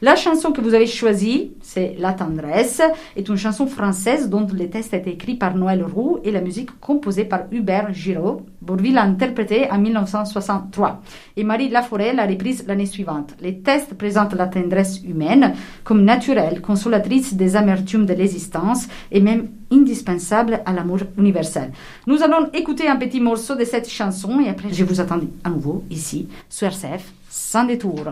La 0.03 0.15
chanson 0.15 0.53
que 0.53 0.61
vous 0.61 0.75
avez 0.75 0.87
choisie, 0.87 1.53
c'est 1.63 1.95
La 1.99 2.13
tendresse, 2.13 2.83
est 3.17 3.29
une 3.31 3.37
chanson 3.37 3.67
française 3.67 4.29
dont 4.29 4.47
le 4.47 4.69
texte 4.69 4.93
été 4.93 5.11
écrit 5.11 5.37
par 5.37 5.57
Noël 5.57 5.83
Roux 5.83 6.19
et 6.23 6.31
la 6.31 6.43
musique 6.43 6.79
composée 6.81 7.25
par 7.25 7.45
Hubert 7.51 7.95
Giraud. 7.95 8.43
Bourville 8.61 8.95
l'a 8.95 9.05
interprétée 9.05 9.71
en 9.71 9.79
1963 9.79 11.01
et 11.39 11.45
Marie 11.45 11.71
Laforêt 11.71 12.13
l'a 12.13 12.27
reprise 12.27 12.67
l'année 12.67 12.85
suivante. 12.85 13.35
Les 13.41 13.61
textes 13.61 13.95
présentent 13.95 14.35
la 14.35 14.49
tendresse 14.49 15.01
humaine 15.03 15.55
comme 15.83 16.05
naturelle, 16.05 16.61
consolatrice 16.61 17.33
des 17.33 17.57
amertumes 17.57 18.05
de 18.05 18.13
l'existence 18.13 18.89
et 19.11 19.21
même 19.21 19.49
indispensable 19.73 20.61
à 20.67 20.75
l'amour 20.75 20.99
universel. 21.17 21.73
Nous 22.07 22.23
allons 22.23 22.51
écouter 22.53 22.87
un 22.87 22.97
petit 22.97 23.21
morceau 23.21 23.55
de 23.55 23.65
cette 23.65 23.89
chanson 23.89 24.41
et 24.41 24.51
après 24.51 24.73
je 24.73 24.85
vous 24.85 25.01
attends 25.01 25.21
à 25.43 25.49
nouveau 25.49 25.85
ici 25.91 26.29
sur 26.51 26.67
RCF 26.69 27.15
sans 27.31 27.65
détour. 27.65 28.05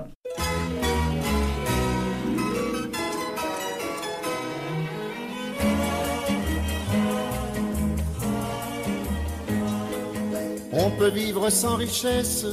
Peut 10.95 11.11
vivre 11.11 11.51
sans 11.51 11.77
richesse, 11.77 12.47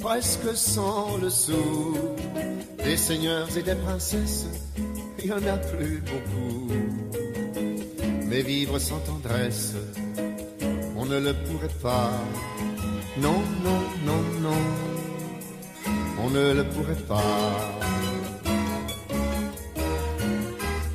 presque 0.00 0.56
sans 0.56 1.16
le 1.18 1.30
sou. 1.30 1.96
Des 2.84 2.96
seigneurs 2.96 3.48
et 3.56 3.62
des 3.62 3.74
princesses, 3.74 4.46
il 5.18 5.26
y 5.26 5.32
en 5.32 5.46
a 5.46 5.56
plus 5.56 6.02
beaucoup. 6.10 6.68
Mais 8.26 8.42
vivre 8.42 8.78
sans 8.78 8.98
tendresse, 9.00 9.74
on 10.96 11.06
ne 11.06 11.18
le 11.18 11.32
pourrait 11.32 11.78
pas. 11.82 12.12
Non, 13.18 13.40
non, 13.64 13.80
non, 14.06 14.22
non, 14.40 14.62
on 16.24 16.30
ne 16.30 16.52
le 16.52 16.64
pourrait 16.64 17.04
pas. 17.06 17.70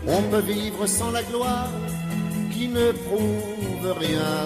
On 0.08 0.22
peut 0.24 0.42
vivre 0.42 0.86
sans 0.86 1.12
la 1.12 1.24
gloire 1.24 1.72
qui 2.52 2.68
ne 2.68 2.92
prouve 2.92 3.98
rien 4.00 4.46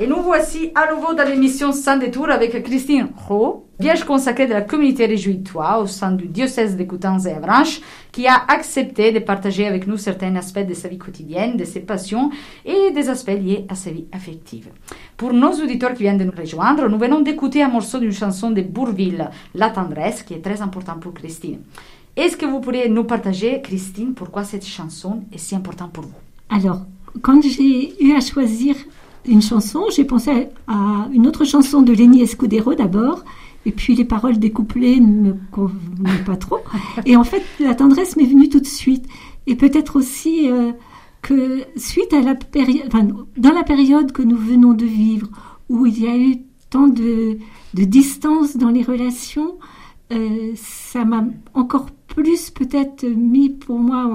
Et 0.00 0.06
nous 0.06 0.22
voici 0.22 0.70
à 0.76 0.94
nouveau 0.94 1.12
dans 1.12 1.28
l'émission 1.28 1.72
Sans 1.72 1.96
détour 1.96 2.30
avec 2.30 2.62
Christine 2.62 3.08
Rowe, 3.16 3.64
vierge 3.80 4.04
consacrée 4.04 4.46
de 4.46 4.52
la 4.52 4.60
communauté 4.60 5.06
réjouis-toi 5.06 5.80
au 5.80 5.88
sein 5.88 6.12
du 6.12 6.28
diocèse 6.28 6.76
de 6.76 6.84
Coutances 6.84 7.26
et 7.26 7.32
Avranches, 7.32 7.80
qui 8.12 8.28
a 8.28 8.44
accepté 8.46 9.10
de 9.10 9.18
partager 9.18 9.66
avec 9.66 9.88
nous 9.88 9.96
certains 9.96 10.36
aspects 10.36 10.64
de 10.64 10.72
sa 10.72 10.86
vie 10.86 10.98
quotidienne, 10.98 11.56
de 11.56 11.64
ses 11.64 11.80
passions 11.80 12.30
et 12.64 12.92
des 12.92 13.08
aspects 13.08 13.30
liés 13.30 13.66
à 13.68 13.74
sa 13.74 13.90
vie 13.90 14.06
affective. 14.12 14.68
Pour 15.16 15.32
nos 15.32 15.50
auditeurs 15.54 15.94
qui 15.94 16.04
viennent 16.04 16.18
de 16.18 16.22
nous 16.22 16.38
rejoindre, 16.38 16.88
nous 16.88 16.98
venons 16.98 17.20
d'écouter 17.20 17.64
un 17.64 17.68
morceau 17.68 17.98
d'une 17.98 18.12
chanson 18.12 18.52
de 18.52 18.62
Bourville, 18.62 19.28
La 19.56 19.70
tendresse, 19.70 20.22
qui 20.22 20.32
est 20.32 20.44
très 20.44 20.62
important 20.62 20.94
pour 21.00 21.12
Christine. 21.12 21.58
Est-ce 22.14 22.36
que 22.36 22.46
vous 22.46 22.60
pourriez 22.60 22.88
nous 22.88 23.02
partager, 23.02 23.60
Christine, 23.62 24.14
pourquoi 24.14 24.44
cette 24.44 24.64
chanson 24.64 25.24
est 25.32 25.38
si 25.38 25.56
importante 25.56 25.92
pour 25.92 26.04
vous? 26.04 26.20
Alors, 26.50 26.82
quand 27.20 27.42
j'ai 27.42 28.00
eu 28.00 28.14
à 28.14 28.20
choisir 28.20 28.76
une 29.28 29.42
chanson, 29.42 29.84
j'ai 29.94 30.04
pensé 30.04 30.48
à 30.66 31.08
une 31.12 31.26
autre 31.26 31.44
chanson 31.44 31.82
de 31.82 31.92
Lenny 31.92 32.22
Escudero 32.22 32.74
d'abord, 32.74 33.24
et 33.66 33.72
puis 33.72 33.94
les 33.94 34.04
paroles 34.04 34.38
des 34.38 34.50
couplets 34.50 34.98
ne 34.98 35.30
me 35.30 35.36
convenaient 35.50 36.24
pas 36.24 36.36
trop. 36.36 36.58
Et 37.04 37.16
en 37.16 37.24
fait, 37.24 37.42
la 37.60 37.74
tendresse 37.74 38.16
m'est 38.16 38.24
venue 38.24 38.48
tout 38.48 38.60
de 38.60 38.66
suite. 38.66 39.06
Et 39.46 39.56
peut-être 39.56 39.96
aussi 39.96 40.50
euh, 40.50 40.72
que 41.22 41.64
suite 41.76 42.12
à 42.12 42.20
la 42.20 42.34
période, 42.34 42.84
enfin, 42.86 43.06
dans 43.36 43.52
la 43.52 43.64
période 43.64 44.12
que 44.12 44.22
nous 44.22 44.36
venons 44.36 44.72
de 44.74 44.86
vivre, 44.86 45.28
où 45.68 45.86
il 45.86 46.00
y 46.00 46.06
a 46.06 46.16
eu 46.16 46.38
tant 46.70 46.86
de, 46.86 47.38
distance 47.74 48.56
dans 48.56 48.70
les 48.70 48.82
relations, 48.82 49.58
euh, 50.12 50.52
ça 50.56 51.04
m'a 51.04 51.24
encore 51.54 51.86
plus 52.06 52.50
peut-être 52.50 53.06
mis 53.06 53.50
pour 53.50 53.78
moi 53.78 54.06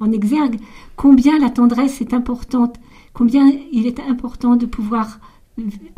en 0.00 0.12
exergue 0.12 0.58
combien 0.96 1.38
la 1.38 1.50
tendresse 1.50 2.00
est 2.00 2.12
importante 2.12 2.76
combien 3.14 3.50
il 3.72 3.86
est 3.86 4.00
important 4.00 4.56
de 4.56 4.66
pouvoir 4.66 5.18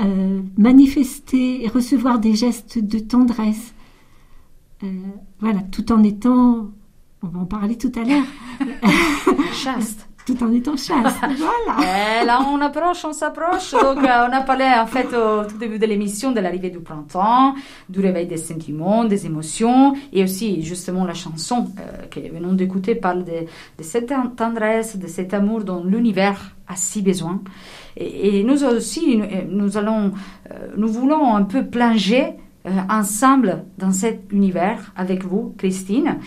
euh, 0.00 0.42
manifester 0.56 1.64
et 1.64 1.68
recevoir 1.68 2.20
des 2.20 2.36
gestes 2.36 2.78
de 2.78 2.98
tendresse. 2.98 3.74
Euh, 4.84 5.02
voilà, 5.40 5.62
tout 5.62 5.90
en 5.90 6.04
étant, 6.04 6.70
on 7.22 7.26
va 7.26 7.40
en 7.40 7.46
parler 7.46 7.76
tout 7.76 7.92
à 7.96 8.04
l'heure, 8.04 8.26
chaste 9.52 10.06
tout 10.26 10.42
en 10.42 10.52
étant 10.52 10.76
chaste. 10.76 11.16
Voilà. 11.38 12.22
Et 12.22 12.26
là, 12.26 12.40
on 12.50 12.60
approche, 12.60 13.04
on 13.04 13.12
s'approche. 13.12 13.70
Donc, 13.72 13.98
euh, 13.98 14.26
on 14.28 14.32
a 14.32 14.40
parlé 14.40 14.64
en 14.64 14.86
fait 14.86 15.06
au 15.14 15.44
tout 15.44 15.56
début 15.56 15.78
de 15.78 15.86
l'émission 15.86 16.32
de 16.32 16.40
l'arrivée 16.40 16.70
du 16.70 16.80
printemps, 16.80 17.54
du 17.88 18.00
réveil 18.00 18.26
des 18.26 18.36
sentiments, 18.36 19.04
des 19.04 19.24
émotions, 19.24 19.94
et 20.12 20.24
aussi 20.24 20.62
justement 20.62 21.04
la 21.04 21.14
chanson 21.14 21.68
euh, 21.78 22.06
que 22.10 22.20
venons 22.20 22.54
d'écouter 22.54 22.96
parle 22.96 23.24
de, 23.24 23.46
de, 23.78 23.82
cette 23.82 24.12
tendresse, 24.36 24.96
de 24.96 25.06
cet 25.06 25.32
amour 25.32 25.62
dont 25.62 25.84
l'univers 25.84 26.56
a 26.66 26.74
si 26.74 27.02
besoin. 27.02 27.40
Et, 27.96 28.40
et 28.40 28.44
nous 28.44 28.64
aussi, 28.64 29.22
nous 29.48 29.76
allons, 29.76 30.12
euh, 30.50 30.54
nous 30.76 30.88
voulons 30.88 31.36
un 31.36 31.44
peu 31.44 31.64
plonger 31.64 32.34
euh, 32.66 32.70
ensemble 32.90 33.64
dans 33.78 33.92
cet 33.92 34.32
univers 34.32 34.92
avec 34.96 35.22
vous, 35.24 35.54
Christine. 35.56 36.18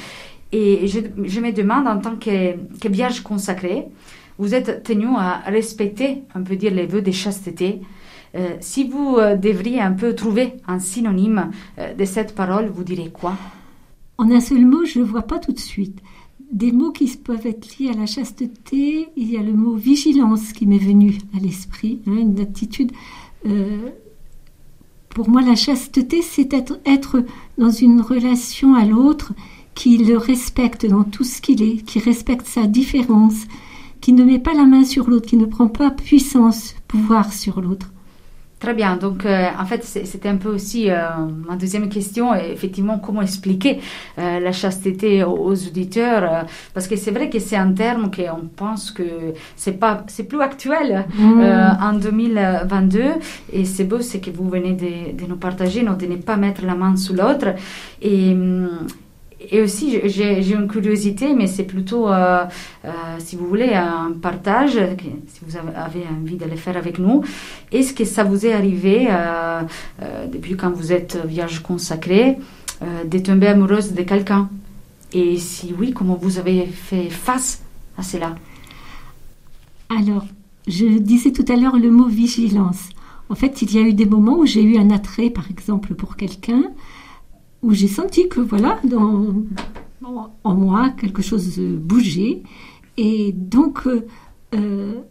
Et 0.52 0.88
je, 0.88 1.00
je, 1.24 1.40
me 1.40 1.52
demande, 1.52 1.88
en 1.88 2.00
tant 2.00 2.16
que, 2.16 2.56
que 2.80 2.88
vierge 2.88 3.22
consacrée, 3.22 3.86
vous 4.40 4.56
êtes 4.56 4.84
tenu 4.84 5.06
à 5.18 5.42
respecter, 5.46 6.24
on 6.34 6.44
peut 6.44 6.56
dire, 6.56 6.74
les 6.74 6.86
vœux 6.86 7.02
de 7.02 7.12
chasteté. 7.12 7.82
Euh, 8.36 8.56
si 8.62 8.88
vous 8.88 9.18
euh, 9.18 9.36
devriez 9.36 9.82
un 9.82 9.92
peu 9.92 10.16
trouver 10.16 10.54
un 10.68 10.80
synonyme 10.80 11.52
euh, 11.78 11.94
de 11.94 12.06
cette 12.06 12.36
parole, 12.36 12.70
vous 12.70 12.84
direz 12.84 13.10
quoi? 13.10 13.36
En 14.18 14.32
un 14.32 14.40
seul 14.40 14.66
mot, 14.66 14.86
je 14.86 15.00
ne 15.00 15.04
vois 15.04 15.24
pas 15.24 15.40
tout 15.40 15.52
de 15.52 15.60
suite. 15.60 16.00
Des 16.52 16.72
mots 16.72 16.92
qui 16.92 17.08
peuvent 17.18 17.46
être 17.46 17.78
liés 17.78 17.90
à 17.90 17.98
la 17.98 18.06
chasteté, 18.06 19.10
il 19.16 19.32
y 19.32 19.38
a 19.38 19.44
le 19.44 19.54
mot 19.54 19.76
vigilance 19.76 20.54
qui 20.54 20.68
m'est 20.68 20.78
venu 20.78 21.18
à 21.36 21.40
l'esprit, 21.40 22.00
hein, 22.08 22.18
une 22.18 22.40
attitude. 22.40 22.92
Pour 25.10 25.30
moi, 25.30 25.42
la 25.42 25.56
chasteté, 25.56 26.22
c'est 26.22 26.54
être 26.54 27.24
dans 27.58 27.70
une 27.70 28.02
relation 28.02 28.76
à 28.76 28.86
l'autre 28.86 29.34
qui 29.80 29.98
le 29.98 30.18
respecte 30.18 30.86
dans 30.86 31.06
tout 31.06 31.24
ce 31.24 31.40
qu'il 31.40 31.64
est, 31.64 31.78
qui 31.78 32.00
respecte 32.00 32.46
sa 32.46 32.68
différence, 32.68 33.46
qui 34.02 34.12
ne 34.12 34.26
met 34.26 34.38
pas 34.38 34.54
la 34.54 34.66
main 34.66 34.84
sur 34.84 35.10
l'autre, 35.10 35.28
qui 35.28 35.38
ne 35.38 35.46
prend 35.46 35.70
pas 35.70 35.90
puissance, 35.90 36.76
pouvoir 36.90 37.32
sur 37.32 37.62
l'autre. 37.62 37.88
Très 38.60 38.74
bien. 38.74 38.98
Donc, 38.98 39.26
euh, 39.26 39.48
en 39.58 39.66
fait, 39.66 39.86
c'était 39.86 40.28
un 40.28 40.36
peu 40.36 40.50
aussi 40.50 40.92
euh, 40.92 40.98
ma 41.48 41.56
deuxième 41.56 41.88
question. 41.88 42.36
Effectivement, 42.36 43.00
comment 43.00 43.22
expliquer 43.22 43.80
euh, 44.18 44.42
la 44.42 44.52
chasteté 44.52 45.24
aux, 45.24 45.54
auditeurs 45.54 46.46
Parce 46.74 46.90
que 46.90 46.98
c'est 46.98 47.12
vrai 47.12 47.30
que 47.30 47.40
c'est 47.40 47.56
un 47.56 47.72
terme 47.72 48.12
qu'on 48.12 48.48
pense 48.54 48.92
que 48.92 49.34
c'est 49.56 49.80
pas, 49.80 50.04
c'est 50.08 50.26
plus 50.26 50.42
actuel 50.42 51.06
mmh. 51.18 51.42
En 51.82 51.94
2022. 51.94 53.02
Et 53.54 53.64
c'est 53.64 53.86
beau, 53.86 54.02
c'est 54.02 54.20
que 54.20 54.30
vous 54.30 54.50
venez 54.50 54.74
de, 54.74 55.18
de, 55.18 55.26
nous 55.26 55.38
partager, 55.38 55.84
non, 55.84 55.94
de 55.94 56.06
ne 56.06 56.18
pas 56.18 56.36
mettre 56.36 56.66
la 56.66 56.76
main 56.76 56.98
sur 56.98 57.14
l'autre. 57.14 57.56
Et 58.02 58.34
hum, 58.34 58.68
et 59.40 59.62
aussi, 59.62 60.00
j'ai 60.06 60.52
une 60.52 60.68
curiosité, 60.68 61.34
mais 61.34 61.48
c'est 61.48 61.64
plutôt, 61.64 62.10
euh, 62.10 62.44
euh, 62.84 62.90
si 63.20 63.38
vous 63.38 63.48
voulez, 63.48 63.74
un 63.74 64.12
partage, 64.22 64.78
si 65.28 65.40
vous 65.46 65.56
avez 65.58 66.04
envie 66.10 66.36
de 66.36 66.46
le 66.46 66.58
faire 66.58 66.76
avec 66.76 67.00
nous. 67.00 67.24
Est-ce 67.72 67.94
que 67.94 68.04
ça 68.04 68.24
vous 68.24 68.46
est 68.46 68.54
arrivé, 68.54 69.08
euh, 69.10 69.62
depuis 70.32 70.58
quand 70.58 70.72
vous 70.72 70.92
êtes 70.92 71.18
vierge 71.26 71.60
consacrée, 71.60 72.38
de 73.06 73.20
tomber 73.20 73.48
amoureuse 73.48 73.94
de 73.94 74.04
quelqu'un? 74.04 74.50
Et 75.14 75.38
si 75.38 75.74
oui, 75.78 75.94
comment 75.94 76.16
vous 76.16 76.38
avez 76.38 76.66
fait 76.66 77.10
face 77.10 77.62
à 77.98 78.04
cela? 78.04 78.36
Alors, 79.90 80.26
je 80.68 80.86
disais 80.86 81.32
tout 81.32 81.46
à 81.52 81.56
l'heure 81.56 81.78
le 81.78 81.90
mot 81.90 82.08
vigilance. 82.08 82.90
En 83.30 83.36
fait, 83.36 83.62
il 83.62 83.74
y 83.74 83.78
a 83.78 83.82
eu 83.82 83.94
des 83.94 84.06
moments 84.06 84.38
où 84.38 84.46
j'ai 84.46 84.64
eu 84.64 84.78
un 84.78 84.92
attrait, 84.92 85.30
par 85.30 85.50
exemple, 85.50 85.94
pour 85.94 86.16
quelqu'un 86.16 86.64
où 87.62 87.74
j'ai 87.74 87.88
senti 87.88 88.30
que 88.30 88.40
voilà, 88.40 88.80
dans, 88.84 89.34
en 90.44 90.56
moi, 90.56 90.90
quelque 90.92 91.22
chose 91.22 91.60
bougeait. 91.60 92.44
Et 92.98 93.32
donc, 93.34 93.88
euh, 94.56 95.02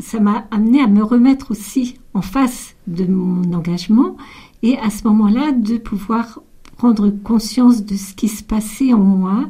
ça 0.00 0.20
m'a 0.20 0.46
amené 0.50 0.80
à 0.80 0.86
me 0.86 1.02
remettre 1.02 1.50
aussi 1.50 1.98
en 2.14 2.22
face 2.22 2.76
de 2.86 3.04
mon 3.04 3.52
engagement 3.52 4.16
et 4.62 4.78
à 4.78 4.90
ce 4.90 5.06
moment-là 5.08 5.52
de 5.52 5.78
pouvoir 5.78 6.40
prendre 6.76 7.08
conscience 7.10 7.84
de 7.84 7.94
ce 7.94 8.14
qui 8.14 8.28
se 8.28 8.42
passait 8.42 8.92
en 8.92 8.98
moi 8.98 9.48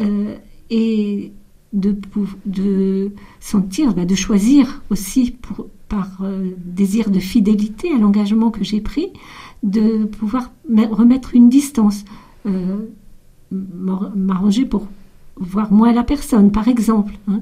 euh, 0.00 0.36
et 0.70 1.32
de, 1.72 1.96
de 2.46 3.12
sentir, 3.40 3.94
bah, 3.94 4.04
de 4.04 4.14
choisir 4.14 4.82
aussi 4.90 5.30
pour, 5.30 5.66
par 5.88 6.18
euh, 6.22 6.50
désir 6.56 7.10
de 7.10 7.18
fidélité 7.18 7.92
à 7.92 7.98
l'engagement 7.98 8.50
que 8.50 8.64
j'ai 8.64 8.80
pris, 8.80 9.12
de 9.62 10.04
pouvoir 10.04 10.50
remettre 10.68 11.34
une 11.34 11.48
distance, 11.48 12.04
euh, 12.46 12.76
m'arranger 13.50 14.64
pour 14.64 14.86
voir 15.36 15.72
moins 15.72 15.92
la 15.92 16.04
personne, 16.04 16.52
par 16.52 16.68
exemple, 16.68 17.14
hein, 17.28 17.40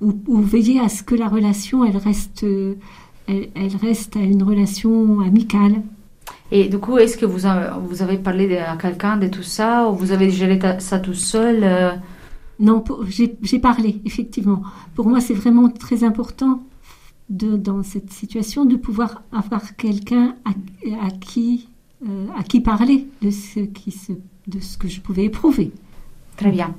ou, 0.00 0.40
veiller 0.40 0.80
à 0.80 0.88
ce 0.88 1.02
que 1.02 1.14
la 1.14 1.28
relation, 1.28 1.84
elle 1.84 1.96
reste, 1.96 2.44
elle, 3.28 3.76
reste 3.80 4.16
à 4.16 4.20
une 4.20 4.42
relation 4.42 5.20
amicale. 5.20 5.82
Et 6.50 6.68
du 6.68 6.78
coup, 6.78 6.98
est-ce 6.98 7.16
que 7.16 7.24
vous, 7.24 7.46
avez, 7.46 7.68
vous 7.86 8.02
avez 8.02 8.18
parlé 8.18 8.58
à 8.58 8.76
quelqu'un 8.76 9.16
de 9.16 9.28
tout 9.28 9.42
ça, 9.42 9.88
ou 9.88 9.94
vous 9.94 10.12
avez 10.12 10.30
géré 10.30 10.58
ça 10.78 10.98
tout 10.98 11.14
seul 11.14 11.60
euh... 11.62 11.92
Non, 12.60 12.84
j'ai 13.08 13.58
parlé, 13.58 14.00
effectivement. 14.04 14.62
Pour 14.94 15.08
moi, 15.08 15.20
c'est 15.20 15.34
vraiment 15.34 15.68
très 15.68 16.04
important 16.04 16.62
dans 17.28 17.82
cette 17.82 18.12
situation 18.12 18.64
de 18.64 18.76
pouvoir 18.76 19.22
avoir 19.32 19.76
quelqu'un 19.76 20.36
à, 20.44 21.10
qui, 21.10 21.68
euh, 22.06 22.26
à 22.36 22.42
qui 22.42 22.60
parler 22.60 23.06
de 23.22 23.30
ce, 23.30 23.60
qui 23.60 23.90
se, 23.90 24.12
de 24.46 24.60
ce 24.60 24.76
que 24.76 24.88
je 24.88 25.00
pouvais 25.00 25.24
éprouver. 25.24 25.72
Très 26.36 26.50
bien. 26.50 26.74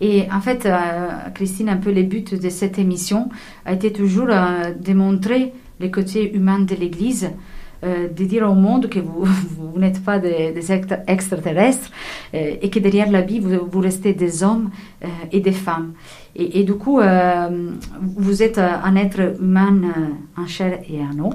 Et 0.00 0.26
en 0.30 0.40
fait, 0.40 0.66
euh, 0.66 1.30
Christine, 1.34 1.68
un 1.68 1.78
peu 1.78 1.90
les 1.90 2.02
buts 2.02 2.22
de 2.22 2.48
cette 2.48 2.78
émission 2.78 3.30
a 3.64 3.72
été 3.72 3.92
toujours 3.92 4.28
euh, 4.28 4.72
de 4.72 4.92
montrer 4.92 5.52
les 5.80 5.90
côtés 5.90 6.34
humains 6.34 6.60
de 6.60 6.74
l'Église, 6.74 7.30
euh, 7.84 8.08
de 8.08 8.24
dire 8.24 8.48
au 8.50 8.54
monde 8.54 8.88
que 8.88 8.98
vous, 8.98 9.24
vous 9.56 9.78
n'êtes 9.78 10.02
pas 10.04 10.18
des, 10.18 10.52
des 10.52 10.72
extraterrestres 10.72 11.90
euh, 12.34 12.56
et 12.60 12.70
que 12.70 12.78
derrière 12.78 13.10
la 13.10 13.20
vie, 13.20 13.40
vous, 13.40 13.66
vous 13.70 13.80
restez 13.80 14.14
des 14.14 14.42
hommes 14.42 14.70
euh, 15.04 15.08
et 15.32 15.40
des 15.40 15.52
femmes. 15.52 15.92
Et, 16.34 16.60
et 16.60 16.64
du 16.64 16.74
coup, 16.74 17.00
euh, 17.00 17.70
vous 18.00 18.42
êtes 18.42 18.58
un 18.58 18.96
être 18.96 19.40
humain 19.40 19.80
en 20.36 20.46
chair 20.46 20.80
et 20.88 21.00
en 21.00 21.18
eau. 21.24 21.32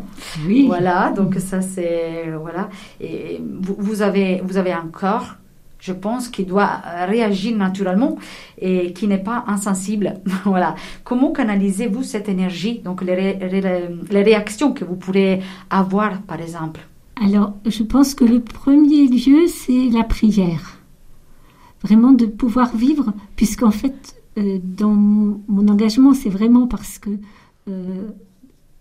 Oui. 0.47 0.65
Voilà, 0.67 1.13
donc 1.15 1.35
ça 1.35 1.61
c'est... 1.61 2.29
Voilà. 2.41 2.69
Et 3.01 3.41
vous, 3.61 3.75
vous, 3.77 4.01
avez, 4.01 4.41
vous 4.43 4.57
avez 4.57 4.71
un 4.71 4.87
corps 4.91 5.35
je 5.83 5.91
pense, 5.91 6.29
qui 6.29 6.45
doit 6.45 6.81
réagir 7.07 7.57
naturellement 7.57 8.17
et 8.57 8.93
qui 8.93 9.05
n'est 9.05 9.17
pas 9.21 9.43
insensible. 9.47 10.21
voilà. 10.45 10.75
Comment 11.03 11.33
canalisez-vous 11.33 12.03
cette 12.03 12.29
énergie, 12.29 12.79
donc 12.79 13.01
les, 13.01 13.33
les, 14.09 14.23
réactions 14.23 14.71
que 14.71 14.85
vous 14.85 14.95
pourrez 14.95 15.41
avoir, 15.69 16.21
par 16.21 16.39
exemple? 16.39 16.79
Alors, 17.21 17.53
je 17.65 17.83
pense 17.83 18.15
que 18.15 18.23
le 18.23 18.39
premier 18.39 19.07
lieu, 19.07 19.47
c'est 19.47 19.89
la 19.89 20.03
prière. 20.03 20.79
Vraiment 21.83 22.13
de 22.13 22.27
pouvoir 22.27 22.73
vivre, 22.77 23.13
puisqu'en 23.35 23.71
fait, 23.71 24.15
euh, 24.37 24.59
dans 24.63 24.93
mon, 24.93 25.41
mon, 25.49 25.67
engagement, 25.67 26.13
c'est 26.13 26.29
vraiment 26.29 26.65
parce 26.65 26.97
que 26.97 27.09
euh, 27.67 28.07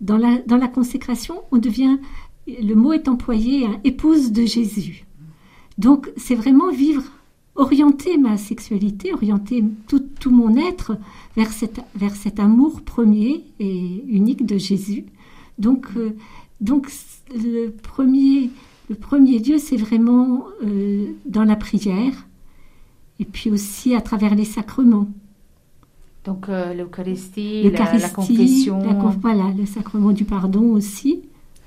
dans 0.01 0.17
la, 0.17 0.39
dans 0.47 0.57
la 0.57 0.69
consécration, 0.69 1.43
on 1.51 1.59
devient, 1.59 1.99
le 2.47 2.75
mot 2.75 2.93
est 2.93 3.09
employé, 3.09 3.67
hein, 3.67 3.81
épouse 3.83 4.31
de 4.31 4.47
Jésus. 4.47 5.05
Donc 5.79 6.11
c'est 6.17 6.35
vraiment 6.35 6.71
vivre, 6.71 7.03
orienter 7.55 8.17
ma 8.19 8.37
sexualité, 8.37 9.13
orienter 9.13 9.65
tout, 9.89 10.03
tout 10.21 10.31
mon 10.31 10.57
être 10.57 10.97
vers, 11.37 11.53
cette, 11.53 11.81
vers 11.95 12.15
cet 12.15 12.41
amour 12.41 12.83
premier 12.83 13.45
et 13.59 14.05
unique 14.09 14.47
de 14.47 14.59
Jésus. 14.59 15.05
Donc, 15.59 15.87
euh, 15.97 16.17
donc 16.61 16.91
le 17.35 17.69
premier, 17.69 18.51
le 18.89 18.95
premier 18.95 19.41
Dieu, 19.41 19.59
c'est 19.59 19.77
vraiment 19.77 20.45
euh, 20.65 21.13
dans 21.27 21.45
la 21.45 21.57
prière 21.57 22.27
et 23.21 23.25
puis 23.25 23.51
aussi 23.51 23.95
à 23.95 24.01
travers 24.01 24.35
les 24.35 24.45
sacrements. 24.45 25.09
Donc 26.25 26.49
euh, 26.49 26.73
l'Eucharistie, 26.73 27.65
la, 27.71 27.99
la 27.99 28.09
confession. 28.09 28.79
la 28.79 28.95
voilà, 28.95 29.53
le 29.57 29.67
sacrement 29.67 30.13
du 30.13 30.25
pardon 30.25 30.71
aussi, 30.73 31.23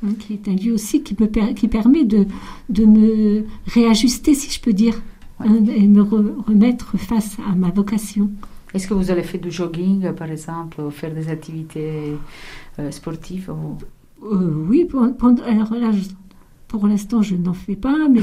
hein, 0.05 0.13
qui 0.19 0.33
est 0.33 0.47
un 0.47 0.55
lieu 0.55 0.73
aussi 0.73 1.01
qui, 1.03 1.15
me 1.19 1.27
per- 1.27 1.53
qui 1.55 1.67
permet 1.67 2.03
de, 2.05 2.25
de 2.69 2.85
me 2.85 3.45
réajuster, 3.67 4.33
si 4.33 4.51
je 4.51 4.59
peux 4.61 4.73
dire, 4.73 5.01
Ouais. 5.39 5.47
hein, 5.49 5.65
et 5.75 5.85
me 5.87 6.01
re- 6.01 6.33
remettre 6.47 6.97
face 6.97 7.37
à 7.49 7.55
ma 7.55 7.69
vocation. 7.69 8.29
Est-ce 8.73 8.87
que 8.87 8.93
vous 8.93 9.11
avez 9.11 9.23
fait 9.23 9.37
du 9.37 9.51
jogging, 9.51 10.11
par 10.13 10.29
exemple, 10.31 10.81
ou 10.81 10.89
faire 10.91 11.13
des 11.13 11.27
activités 11.29 12.13
euh, 12.79 12.91
sportives 12.91 13.49
ou- 13.49 13.77
Euh, 14.25 14.65
oui, 14.69 14.85
pour, 14.85 15.01
alors 15.03 15.73
là, 15.73 15.91
je- 15.91 16.09
pour 16.67 16.87
l'instant, 16.87 17.21
je 17.21 17.35
n'en 17.35 17.53
fais 17.53 17.75
pas, 17.75 17.95
mais 18.11 18.21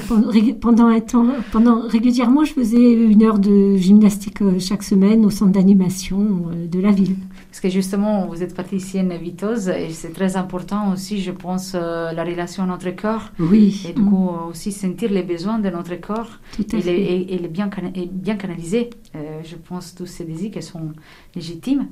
pendant, 0.60 0.86
un 0.88 1.00
temps, 1.00 1.26
pendant 1.52 1.86
régulièrement, 1.86 2.44
je 2.44 2.52
faisais 2.54 2.92
une 3.14 3.22
heure 3.22 3.38
de 3.38 3.76
gymnastique 3.76 4.42
euh, 4.42 4.58
chaque 4.58 4.82
semaine 4.82 5.24
au 5.24 5.30
centre 5.30 5.52
d'animation 5.52 6.20
euh, 6.50 6.66
de 6.66 6.80
la 6.80 6.90
ville. 6.90 7.16
Parce 7.52 7.60
que 7.60 7.68
justement, 7.68 8.24
vous 8.28 8.42
êtes 8.42 8.54
praticienne 8.54 9.14
viteuse 9.18 9.68
et 9.68 9.90
c'est 9.90 10.14
très 10.14 10.38
important 10.38 10.90
aussi, 10.94 11.20
je 11.20 11.30
pense, 11.32 11.72
euh, 11.74 12.10
la 12.12 12.24
relation 12.24 12.62
à 12.62 12.66
notre 12.66 12.88
corps. 13.04 13.26
Oui, 13.38 13.84
Et 13.86 13.92
du 13.92 14.02
coup, 14.02 14.30
euh, 14.30 14.50
aussi 14.50 14.72
sentir 14.72 15.10
les 15.12 15.22
besoins 15.22 15.58
de 15.58 15.68
notre 15.68 15.94
corps 15.96 16.30
tout 16.56 16.64
à 16.72 16.76
et 16.78 16.80
les, 16.80 16.82
fait. 16.82 17.02
et- 17.02 17.34
et 17.34 17.38
les 17.38 17.48
bien, 17.48 17.68
cana- 17.68 17.92
et 17.94 18.06
bien 18.06 18.36
canaliser. 18.36 18.88
Euh, 19.14 19.18
je 19.44 19.56
pense 19.56 19.94
tous 19.94 20.06
ces 20.06 20.24
désirs 20.24 20.50
qui 20.50 20.62
sont 20.62 20.92
légitimes, 21.36 21.88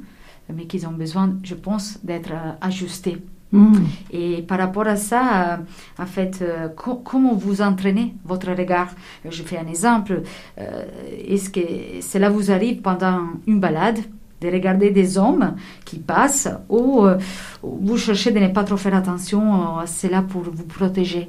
mais 0.57 0.64
qui 0.64 0.79
ont 0.87 0.93
besoin, 0.93 1.37
je 1.43 1.55
pense, 1.55 1.99
d'être 2.02 2.33
euh, 2.33 2.52
ajustés. 2.62 3.19
Mm. 3.52 3.75
Et 4.12 4.40
par 4.43 4.59
rapport 4.61 4.87
à 4.87 4.97
ça, 4.97 5.23
euh, 5.59 6.02
en 6.02 6.07
fait, 6.07 6.38
euh, 6.40 6.69
co- 6.69 7.02
comment 7.05 7.35
vous 7.35 7.61
entraînez 7.61 8.14
votre 8.25 8.50
regard? 8.52 8.88
Je 9.29 9.43
fais 9.43 9.59
un 9.59 9.67
exemple. 9.67 10.23
Euh, 10.59 10.85
Est-ce 11.29 11.50
que 11.50 11.61
cela 12.00 12.31
vous 12.31 12.50
arrive 12.50 12.81
pendant 12.81 13.21
une 13.47 13.61
balade? 13.61 13.99
De 14.40 14.49
regarder 14.49 14.90
des 14.90 15.18
hommes 15.18 15.54
qui 15.85 15.99
passent 15.99 16.49
ou 16.68 17.04
euh, 17.04 17.18
vous 17.62 17.97
cherchez 17.97 18.30
de 18.30 18.38
ne 18.38 18.49
pas 18.49 18.64
trop 18.64 18.76
faire 18.76 18.94
attention 18.94 19.42
euh, 19.78 19.82
à 19.82 19.87
cela 19.87 20.23
pour 20.23 20.42
vous 20.42 20.64
protéger 20.64 21.28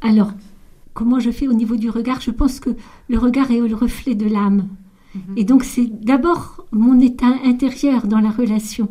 Alors, 0.00 0.32
comment 0.94 1.20
je 1.20 1.30
fais 1.30 1.48
au 1.48 1.52
niveau 1.52 1.76
du 1.76 1.90
regard? 1.90 2.20
Je 2.20 2.30
pense 2.30 2.60
que 2.60 2.70
le 3.08 3.18
regard 3.18 3.50
est 3.50 3.60
le 3.60 3.74
reflet 3.74 4.14
de 4.14 4.28
l'âme. 4.28 4.68
Et 5.36 5.44
donc, 5.44 5.64
c'est 5.64 5.86
d'abord 6.04 6.66
mon 6.72 6.98
état 7.00 7.32
intérieur 7.44 8.06
dans 8.06 8.20
la 8.20 8.30
relation. 8.30 8.88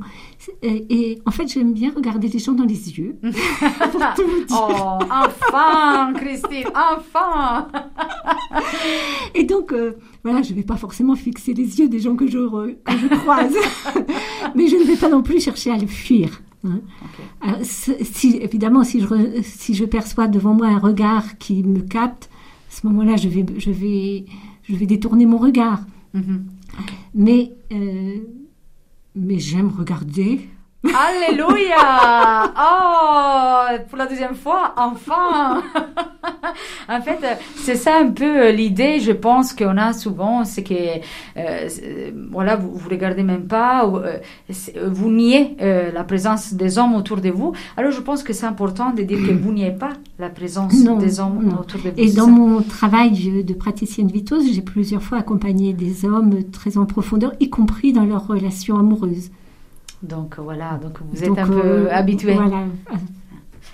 Et, 0.61 0.85
et 0.89 1.21
en 1.25 1.31
fait, 1.31 1.47
j'aime 1.47 1.73
bien 1.73 1.91
regarder 1.95 2.27
les 2.27 2.39
gens 2.39 2.53
dans 2.53 2.65
les 2.65 2.97
yeux. 2.97 3.15
pour 3.21 4.01
tout 4.15 4.23
vous 4.27 4.45
dire. 4.45 4.67
Oh, 4.69 4.99
enfin, 5.09 6.13
Christine, 6.15 6.67
enfin 6.75 7.67
Et 9.33 9.43
donc, 9.43 9.71
euh, 9.73 9.93
voilà, 10.23 10.41
je 10.41 10.51
ne 10.51 10.55
vais 10.55 10.63
pas 10.63 10.77
forcément 10.77 11.15
fixer 11.15 11.53
les 11.53 11.79
yeux 11.79 11.87
des 11.89 11.99
gens 11.99 12.15
que 12.15 12.27
je, 12.27 12.37
re- 12.37 12.75
que 12.83 12.97
je 12.97 13.07
croise. 13.07 13.53
Mais 14.55 14.67
je 14.67 14.75
ne 14.75 14.83
vais 14.83 14.95
pas 14.95 15.09
non 15.09 15.21
plus 15.23 15.39
chercher 15.43 15.71
à 15.71 15.77
le 15.77 15.87
fuir. 15.87 16.41
hein. 16.65 16.79
Alors, 17.41 17.59
si, 17.63 18.37
évidemment, 18.37 18.83
si 18.83 19.01
je, 19.01 19.07
re- 19.07 19.43
si 19.43 19.73
je 19.73 19.85
perçois 19.85 20.27
devant 20.27 20.53
moi 20.53 20.67
un 20.67 20.79
regard 20.79 21.37
qui 21.37 21.63
me 21.63 21.81
capte, 21.81 22.29
à 22.71 22.75
ce 22.81 22.87
moment-là, 22.87 23.15
je 23.17 23.29
vais, 23.29 23.45
je, 23.57 23.71
vais, 23.71 24.25
je 24.63 24.75
vais 24.75 24.85
détourner 24.85 25.25
mon 25.25 25.37
regard. 25.37 25.79
Mhm. 26.15 26.45
Mais, 27.13 27.51
euh, 27.71 28.19
mais 29.15 29.39
j'aime 29.39 29.69
regarder. 29.69 30.49
Alléluia 30.93 32.53
Oh 32.57 33.77
Pour 33.89 33.97
la 33.97 34.05
deuxième 34.05 34.35
fois, 34.35 34.73
enfin 34.77 35.63
En 36.89 37.01
fait, 37.01 37.19
c'est 37.55 37.75
ça 37.75 37.97
un 37.99 38.11
peu 38.11 38.49
l'idée, 38.51 38.99
je 38.99 39.11
pense, 39.11 39.53
qu'on 39.53 39.77
a 39.77 39.93
souvent, 39.93 40.43
c'est 40.45 40.63
que, 40.63 40.73
euh, 41.37 42.11
voilà, 42.31 42.55
vous, 42.55 42.71
vous 42.75 42.89
regardez 42.89 43.23
même 43.23 43.47
pas, 43.47 43.87
ou, 43.87 43.97
euh, 43.97 44.17
euh, 44.49 44.89
vous 44.91 45.09
niez 45.09 45.55
euh, 45.61 45.91
la 45.91 46.03
présence 46.03 46.53
des 46.53 46.77
hommes 46.77 46.95
autour 46.95 47.21
de 47.21 47.29
vous. 47.29 47.53
Alors, 47.77 47.91
je 47.91 48.01
pense 48.01 48.23
que 48.23 48.33
c'est 48.33 48.45
important 48.45 48.91
de 48.91 49.01
dire 49.03 49.17
que 49.27 49.33
vous 49.33 49.51
niez 49.51 49.71
pas 49.71 49.93
la 50.19 50.29
présence 50.29 50.73
Non, 50.83 50.97
des 50.97 51.19
hommes 51.19 51.43
non. 51.43 51.59
autour 51.59 51.81
de 51.81 51.89
vous. 51.89 51.95
Et 51.97 52.11
dans 52.11 52.25
ça 52.25 52.31
mon 52.31 52.61
travail 52.61 53.43
de 53.43 53.53
praticienne 53.53 54.07
vitose, 54.07 54.45
j'ai 54.51 54.61
plusieurs 54.61 55.01
fois 55.01 55.17
accompagné 55.17 55.73
des 55.73 56.05
hommes 56.05 56.43
très 56.51 56.77
en 56.77 56.85
profondeur, 56.85 57.31
y 57.39 57.49
compris 57.49 57.93
dans 57.93 58.05
leurs 58.05 58.27
relations 58.27 58.77
amoureuses. 58.77 59.31
Donc, 60.07 60.37
voilà, 60.37 60.79
donc 60.81 60.99
vous 61.01 61.23
êtes 61.23 61.29
Donc, 61.29 61.39
un 61.39 61.47
peu 61.47 61.61
euh, 61.63 61.91
habitué. 61.91 62.33
Voilà. 62.33 62.65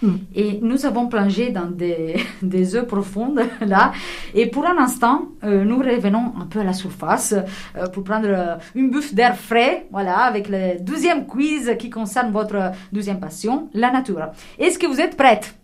Et 0.36 0.60
nous 0.62 0.86
avons 0.86 1.08
plongé 1.08 1.52
dans 1.52 1.68
des, 1.68 2.16
des 2.42 2.76
eaux 2.76 2.86
profondes 2.86 3.42
là. 3.62 3.92
Et 4.34 4.48
pour 4.48 4.66
un 4.66 4.78
instant, 4.78 5.30
euh, 5.44 5.64
nous 5.64 5.78
revenons 5.78 6.34
un 6.40 6.46
peu 6.46 6.60
à 6.60 6.64
la 6.64 6.74
surface 6.74 7.34
euh, 7.76 7.88
pour 7.88 8.04
prendre 8.04 8.28
euh, 8.28 8.56
une 8.76 8.90
bouffe 8.90 9.14
d'air 9.14 9.36
frais, 9.38 9.88
voilà, 9.92 10.20
avec 10.20 10.48
le 10.50 10.82
deuxième 10.82 11.26
quiz 11.28 11.76
qui 11.78 11.90
concerne 11.90 12.32
votre 12.32 12.72
deuxième 12.92 13.20
passion, 13.20 13.70
la 13.74 13.92
nature. 13.92 14.30
Est-ce 14.58 14.80
que 14.80 14.88
vous 14.88 15.00
êtes 15.00 15.16
prête? 15.16 15.56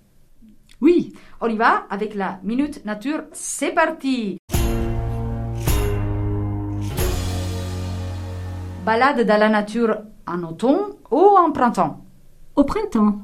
Oui, 0.81 1.13
On 1.41 1.47
y 1.47 1.57
va 1.57 1.85
avec 1.89 2.13
la 2.13 2.39
minute 2.43 2.85
nature. 2.85 3.23
C'est 3.31 3.71
parti. 3.71 4.37
Balade 8.85 9.25
dans 9.25 9.39
la 9.39 9.49
nature 9.49 9.97
en 10.27 10.43
automne 10.43 10.93
ou 11.11 11.17
en 11.37 11.51
printemps. 11.51 12.03
au 12.55 12.63
printemps, 12.63 13.19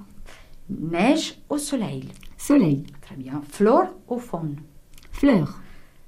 Neige 0.70 1.40
au 1.50 1.58
soleil. 1.58 2.10
soleil, 2.38 2.84
Très 3.02 3.16
bien. 3.16 3.42
Flore 3.50 3.88
au 4.08 4.18
faune. 4.18 4.56
fleurs, 5.12 5.60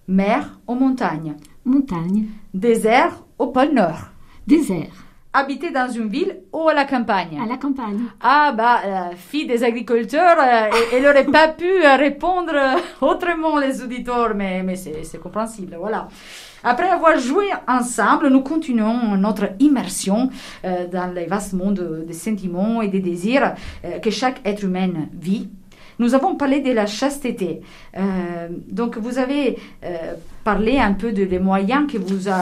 Mer 0.08 0.60
aux 0.68 0.76
montagnes. 0.76 1.36
montagne, 1.66 2.26
Désert 2.54 3.22
au 3.38 3.48
pôle 3.48 3.74
Nord. 3.74 4.10
désert, 4.48 4.94
Habiter 5.38 5.70
dans 5.70 5.90
une 5.90 6.08
ville 6.08 6.34
ou 6.54 6.70
à 6.70 6.74
la 6.74 6.86
campagne. 6.86 7.38
à 7.44 7.46
la 7.46 7.58
campagne. 7.58 8.00
Ah 8.22 8.54
bah, 8.56 8.80
la 8.88 9.10
fille 9.18 9.46
des 9.46 9.62
agriculteurs, 9.66 10.38
euh, 10.40 10.70
elle 10.94 11.04
n'aurait 11.04 11.26
pas 11.26 11.50
pu 11.50 11.66
euh, 11.66 11.98
répondre 11.98 12.54
euh, 12.56 12.78
autrement 13.02 13.58
les 13.60 13.82
auditeurs, 13.84 14.34
mais, 14.34 14.64
mais 14.64 14.78
c'est 14.78 15.20
compréhensible, 15.22 15.76
voilà. 15.78 16.08
Après 16.64 16.90
avoir 16.90 17.20
joué 17.20 17.48
ensemble, 17.68 18.30
nous 18.30 18.42
continuons 18.42 19.18
notre 19.18 19.48
immersion 19.60 20.30
euh, 20.64 20.88
dans 20.88 21.14
le 21.14 21.26
vaste 21.28 21.52
monde 21.54 22.06
des 22.08 22.14
sentiments 22.14 22.82
et 22.82 22.88
des 22.88 23.02
désirs 23.02 23.56
euh, 23.84 24.00
que 24.00 24.10
chaque 24.12 24.40
être 24.46 24.64
humain 24.64 24.94
vit. 25.14 25.50
Nous 26.00 26.14
avons 26.16 26.36
parlé 26.36 26.62
de 26.62 26.72
la 26.72 26.86
chasteté. 26.88 27.62
Euh, 27.98 28.48
donc, 28.80 28.98
vous 28.98 29.18
avez 29.18 29.58
euh, 29.84 30.14
parlé 30.44 30.78
un 30.78 30.94
peu 30.94 31.12
de 31.12 31.24
les 31.24 31.40
moyens 31.40 31.92
que 31.92 31.98
vous, 31.98 32.28
euh, 32.28 32.34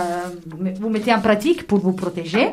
vous 0.80 0.90
mettez 0.90 1.14
en 1.14 1.22
pratique 1.22 1.68
pour 1.68 1.80
vous 1.80 1.94
protéger. 1.94 2.50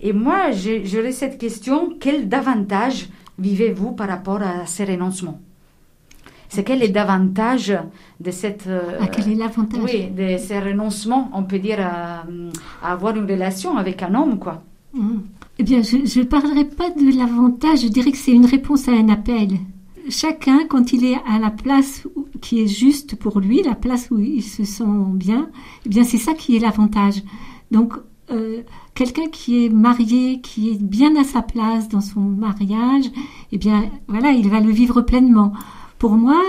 Et 0.00 0.12
moi, 0.12 0.50
j'aurais 0.52 1.12
cette 1.12 1.38
question, 1.38 1.94
quel 1.98 2.28
davantage 2.28 3.08
vivez-vous 3.38 3.92
par 3.92 4.08
rapport 4.08 4.42
à 4.42 4.66
ces 4.66 4.84
renoncements? 4.84 5.40
C'est 6.48 6.62
quel 6.62 6.82
est 6.82 6.88
davantage 6.88 7.76
de 8.20 8.30
cette... 8.30 8.66
euh, 8.68 8.98
Ah, 9.00 9.06
quel 9.08 9.28
est 9.32 9.34
l'avantage? 9.34 9.80
Oui, 9.82 10.06
de 10.10 10.36
ces 10.38 10.60
renoncements, 10.60 11.30
on 11.32 11.42
peut 11.42 11.58
dire, 11.58 11.80
à, 11.80 12.24
à 12.82 12.92
avoir 12.92 13.16
une 13.16 13.28
relation 13.28 13.76
avec 13.76 14.02
un 14.02 14.14
homme, 14.14 14.38
quoi. 14.38 14.62
Mm. 14.92 15.16
Eh 15.58 15.62
bien, 15.64 15.82
je 15.82 15.96
ne 16.20 16.24
parlerai 16.24 16.64
pas 16.64 16.90
de 16.90 17.16
l'avantage, 17.16 17.82
je 17.82 17.88
dirais 17.88 18.12
que 18.12 18.18
c'est 18.18 18.32
une 18.32 18.46
réponse 18.46 18.88
à 18.88 18.92
un 18.92 19.08
appel. 19.08 19.48
Chacun, 20.10 20.60
quand 20.68 20.92
il 20.92 21.04
est 21.06 21.16
à 21.26 21.38
la 21.38 21.50
place 21.50 22.06
où- 22.14 22.26
qui 22.40 22.60
est 22.60 22.66
juste 22.68 23.16
pour 23.16 23.40
lui, 23.40 23.62
la 23.62 23.74
place 23.74 24.08
où 24.10 24.18
il 24.18 24.42
se 24.42 24.64
sent 24.64 24.84
bien, 25.14 25.48
eh 25.86 25.88
bien, 25.88 26.04
c'est 26.04 26.18
ça 26.18 26.34
qui 26.34 26.56
est 26.56 26.60
l'avantage. 26.60 27.22
Donc, 27.70 27.94
euh, 28.30 28.62
quelqu'un 28.94 29.28
qui 29.28 29.64
est 29.64 29.68
marié, 29.68 30.40
qui 30.40 30.70
est 30.70 30.82
bien 30.82 31.14
à 31.16 31.24
sa 31.24 31.42
place 31.42 31.88
dans 31.88 32.00
son 32.00 32.20
mariage, 32.20 33.04
eh 33.52 33.58
bien, 33.58 33.90
voilà, 34.08 34.30
il 34.30 34.48
va 34.48 34.60
le 34.60 34.70
vivre 34.70 35.02
pleinement. 35.02 35.52
Pour 35.98 36.12
moi, 36.12 36.42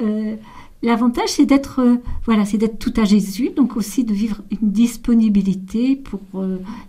euh, 0.00 0.36
L'avantage, 0.84 1.28
c'est 1.28 1.46
d'être, 1.46 1.78
euh, 1.78 1.98
voilà, 2.24 2.44
c'est 2.44 2.58
d'être 2.58 2.80
tout 2.80 2.92
à 2.96 3.04
Jésus, 3.04 3.50
donc 3.54 3.76
aussi 3.76 4.02
de 4.02 4.12
vivre 4.12 4.42
une 4.50 4.72
disponibilité 4.72 5.94
pour 5.94 6.20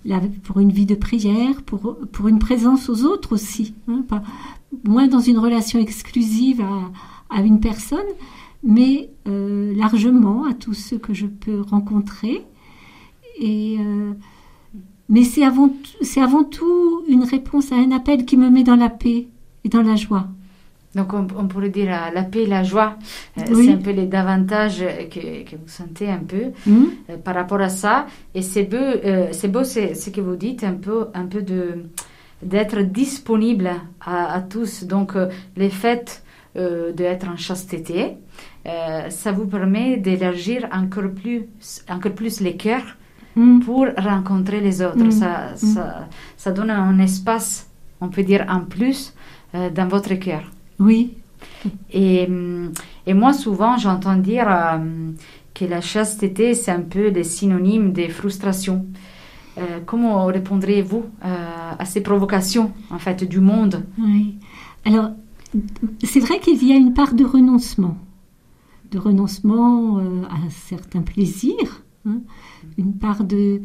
la, 0.04 0.20
pour 0.42 0.60
une 0.60 0.72
vie 0.72 0.88
de 0.88 0.96
prière, 0.96 1.62
pour 1.62 2.00
pour 2.12 2.28
une 2.28 2.40
présence 2.40 2.90
aux 2.90 3.04
autres 3.04 3.34
aussi, 3.34 3.76
hein, 3.88 4.04
pas 4.08 4.24
moins 4.84 5.06
dans 5.06 5.20
une 5.20 5.38
relation 5.38 5.78
exclusive 5.78 6.60
à, 6.62 7.38
à 7.38 7.44
une 7.44 7.60
personne, 7.60 8.00
mais 8.64 9.12
largement 9.28 10.46
à 10.46 10.56
tous 10.56 10.74
ceux 10.74 10.98
que 10.98 11.14
je 11.14 11.28
peux 11.28 11.62
rencontrer. 11.62 12.44
Et 13.40 13.78
euh, 13.80 14.14
mais 15.10 15.24
c'est 15.24 15.44
avant, 15.44 15.70
tout 16.44 17.04
une 17.08 17.24
réponse 17.24 17.72
à 17.72 17.76
un 17.76 17.92
appel 17.92 18.26
qui 18.26 18.38
me 18.38 18.50
met 18.50 18.64
dans 18.64 18.76
la 18.76 18.90
paix 18.90 19.28
et 19.64 19.70
dans 19.70 19.82
la 19.82 19.96
joie. 19.96 20.28
Donc 20.96 21.14
on, 21.14 21.26
pourrait 21.26 21.70
dire 21.70 21.90
la 22.14 22.24
paix 22.24 22.44
et 22.44 22.48
la 22.48 22.64
joie, 22.64 22.98
c'est 23.36 23.72
un 23.72 23.78
peu 23.78 23.92
les 23.92 24.06
davantages 24.06 24.84
que, 25.10 25.44
que, 25.44 25.56
vous 25.56 25.68
sentez 25.68 26.08
un 26.08 26.20
peu 26.20 26.52
Hmm. 26.68 26.86
par 27.24 27.34
rapport 27.36 27.62
à 27.62 27.70
ça. 27.70 28.06
Et 28.36 28.44
c'est 28.44 28.64
beau, 28.64 28.78
c'est 29.32 29.48
beau 29.48 29.64
ce 29.64 30.10
que 30.12 30.22
vous 30.22 30.36
dites, 30.36 30.64
un 30.64 30.76
peu, 30.76 31.08
un 31.14 31.26
peu 31.26 31.42
de 31.42 31.86
d'être 32.44 32.82
disponible 32.82 33.72
à, 34.02 34.34
à, 34.34 34.42
tous. 34.42 34.84
Donc 34.84 35.14
le 35.16 35.70
fait 35.70 36.24
d'être 36.56 37.28
en 37.28 37.38
chasteté, 37.38 38.18
ça 39.10 39.32
vous 39.32 39.48
permet 39.48 39.98
d'élargir 39.98 40.68
encore 40.72 41.10
plus, 41.12 41.48
encore 41.90 42.14
plus 42.14 42.40
les 42.40 42.56
cœurs 42.56 42.98
Mm. 43.36 43.60
pour 43.62 43.88
rencontrer 43.98 44.60
les 44.62 44.82
autres. 44.82 45.04
Mm. 45.04 45.12
Ça, 45.12 45.56
ça, 45.56 46.08
ça, 46.38 46.52
donne 46.52 46.70
un 46.70 47.00
espace, 47.00 47.70
on 48.00 48.10
peut 48.10 48.24
dire, 48.24 48.46
en 48.48 48.62
plus 48.62 49.14
euh, 49.56 49.70
dans 49.70 49.88
votre 49.88 50.14
cœur. 50.16 50.44
Oui. 50.80 51.14
Et, 51.92 52.28
et 53.06 53.14
moi, 53.14 53.34
souvent, 53.34 53.78
j'entends 53.78 54.16
dire 54.16 54.46
euh, 54.48 55.12
que 55.54 55.66
la 55.66 55.82
chasteté, 55.82 56.54
c'est 56.54 56.72
un 56.72 56.82
peu 56.82 57.10
le 57.10 57.24
synonyme 57.24 57.92
des 57.92 58.10
frustrations. 58.10 58.86
Euh, 59.58 59.80
comment 59.86 60.26
répondriez-vous 60.26 61.06
à 61.22 61.86
ces 61.86 62.02
provocations, 62.02 62.72
en 62.90 62.98
fait, 62.98 63.24
du 63.24 63.40
monde? 63.40 63.84
Oui. 64.00 64.36
Alors, 64.86 65.12
c'est 66.04 66.20
vrai 66.20 66.40
qu'il 66.40 66.64
y 66.66 66.72
a 66.72 66.76
une 66.76 66.94
part 66.94 67.14
de 67.14 67.24
renoncement. 67.24 67.98
De 68.92 69.00
renoncement 69.00 69.98
à 69.98 70.50
certains 70.50 71.02
plaisirs. 71.02 71.84
Hein, 72.08 72.20
une 72.78 72.94
part 72.94 73.24
de, 73.24 73.62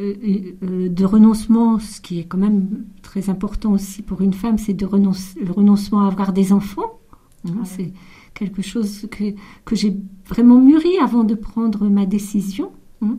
euh, 0.00 0.14
euh, 0.62 0.88
de 0.88 1.04
renoncement, 1.04 1.78
ce 1.78 2.00
qui 2.00 2.20
est 2.20 2.24
quand 2.24 2.38
même 2.38 2.84
très 3.02 3.30
important 3.30 3.72
aussi 3.72 4.02
pour 4.02 4.20
une 4.20 4.32
femme, 4.32 4.58
c'est 4.58 4.74
de 4.74 4.86
renoncer, 4.86 5.38
le 5.40 5.52
renoncement 5.52 6.02
à 6.02 6.08
avoir 6.08 6.32
des 6.32 6.52
enfants. 6.52 6.98
Hein, 7.46 7.52
ouais. 7.52 7.64
C'est 7.64 7.92
quelque 8.34 8.62
chose 8.62 9.06
que, 9.10 9.34
que 9.64 9.76
j'ai 9.76 9.96
vraiment 10.26 10.58
mûri 10.58 10.98
avant 11.02 11.24
de 11.24 11.34
prendre 11.34 11.88
ma 11.88 12.06
décision. 12.06 12.70
Hein. 13.02 13.18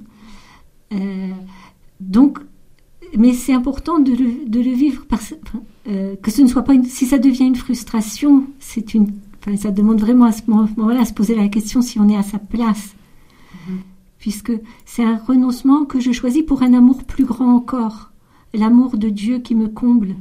Euh, 0.93 1.29
donc, 1.99 2.39
mais 3.17 3.33
c'est 3.33 3.53
important 3.53 3.99
de 3.99 4.11
le, 4.11 4.49
de 4.49 4.59
le 4.59 4.71
vivre 4.71 5.05
parce 5.07 5.35
euh, 5.87 6.15
que 6.15 6.31
ce 6.31 6.41
ne 6.41 6.47
soit 6.47 6.63
pas 6.63 6.73
une, 6.73 6.85
si 6.85 7.05
ça 7.05 7.19
devient 7.19 7.45
une 7.45 7.55
frustration, 7.55 8.45
c'est 8.59 8.93
une, 8.93 9.11
enfin, 9.39 9.55
ça 9.55 9.69
demande 9.71 9.99
vraiment 9.99 10.25
à 10.25 10.31
ce 10.31 10.41
moment-là 10.47 11.01
à 11.01 11.05
se 11.05 11.13
poser 11.13 11.35
la 11.35 11.47
question 11.47 11.81
si 11.81 11.99
on 11.99 12.09
est 12.09 12.17
à 12.17 12.23
sa 12.23 12.39
place 12.39 12.95
Mhm. 13.67 13.81
Puisque 14.23 14.53
c'est 14.85 15.03
un 15.03 15.17
renoncement 15.29 15.83
que 15.91 15.99
je 15.99 16.11
choisis 16.19 16.43
pour 16.49 16.63
un 16.63 16.73
amour 16.73 17.03
plus 17.03 17.25
grand 17.25 17.51
encore, 17.59 17.97
l'amour 18.53 18.91
de 18.97 19.09
Dieu 19.09 19.39
qui 19.39 19.53
me 19.53 19.67
comble. 19.67 20.11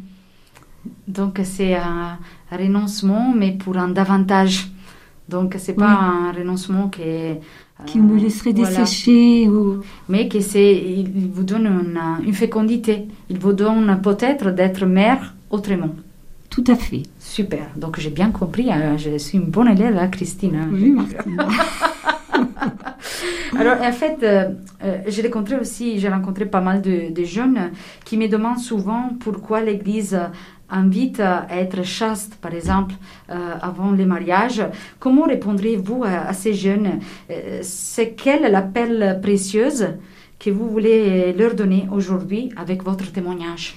Donc 1.06 1.34
c'est 1.44 1.74
un 1.76 2.18
renoncement, 2.50 3.32
mais 3.40 3.52
pour 3.52 3.76
un 3.76 3.88
davantage. 3.88 4.56
Donc 5.28 5.54
c'est 5.62 5.74
pas 5.84 5.94
Oui. 6.00 6.08
un 6.28 6.32
renoncement 6.38 6.88
qui 6.88 7.02
est, 7.02 7.40
qui 7.86 7.98
euh, 8.00 8.02
me 8.02 8.18
laisserait 8.18 8.52
voilà. 8.52 8.70
dessécher. 8.80 9.48
Ou... 9.48 9.82
mais 10.08 10.28
que 10.28 10.40
c'est, 10.40 10.72
il 11.00 11.08
vous 11.36 11.44
donne 11.44 11.66
une, 11.66 12.00
une 12.26 12.34
fécondité. 12.34 13.06
Il 13.30 13.38
vous 13.38 13.52
donne 13.52 14.00
peut-être 14.02 14.50
d'être 14.50 14.84
mère 14.84 15.22
autrement. 15.50 15.94
Tout 16.50 16.64
à 16.66 16.74
fait. 16.74 17.04
Super. 17.20 17.66
Donc 17.76 18.00
j'ai 18.00 18.10
bien 18.10 18.30
compris. 18.32 18.68
hein. 18.72 18.96
Je 18.98 19.16
suis 19.18 19.38
une 19.38 19.50
bonne 19.56 19.68
élève, 19.68 19.96
hein, 19.96 20.08
Christine. 20.08 20.56
hein. 20.56 20.68
Oui, 20.72 20.90
Martine. 20.90 21.38
Alors, 23.58 23.80
en 23.80 23.92
fait, 23.92 24.22
euh, 24.22 24.50
euh, 24.82 24.98
j'ai 25.06 25.22
rencontré 25.22 25.56
aussi, 25.56 25.98
j'ai 25.98 26.08
rencontré 26.08 26.46
pas 26.46 26.60
mal 26.60 26.80
de, 26.80 27.24
jeunes 27.24 27.72
qui 28.04 28.16
me 28.16 28.28
demandent 28.28 28.58
souvent 28.58 29.10
pourquoi 29.20 29.60
l'Église 29.60 30.18
invite 30.68 31.20
à 31.20 31.46
être 31.50 31.82
chaste, 31.84 32.36
par 32.36 32.54
exemple, 32.54 32.94
euh, 33.30 33.54
avant 33.60 33.90
le 33.90 34.06
mariage. 34.06 34.62
Comment 34.98 35.24
répondriez-vous 35.24 36.04
à, 36.04 36.32
ces 36.32 36.54
jeunes? 36.54 37.00
C'est 37.62 38.14
quel 38.14 38.50
l'appel 38.50 39.20
précieuse 39.22 39.88
que 40.38 40.50
vous 40.50 40.68
voulez 40.68 41.32
leur 41.34 41.54
donner 41.54 41.86
aujourd'hui 41.92 42.50
avec 42.56 42.82
votre 42.82 43.12
témoignage? 43.12 43.76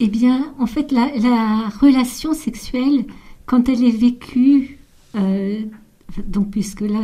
Eh 0.00 0.08
bien, 0.08 0.54
en 0.58 0.66
fait, 0.66 0.92
la, 0.92 1.08
la 1.16 1.68
relation 1.80 2.34
sexuelle, 2.34 3.04
quand 3.46 3.68
elle 3.68 3.84
est 3.84 3.96
vécue, 3.96 4.78
donc 6.26 6.50
puisque 6.50 6.82
là, 6.82 7.00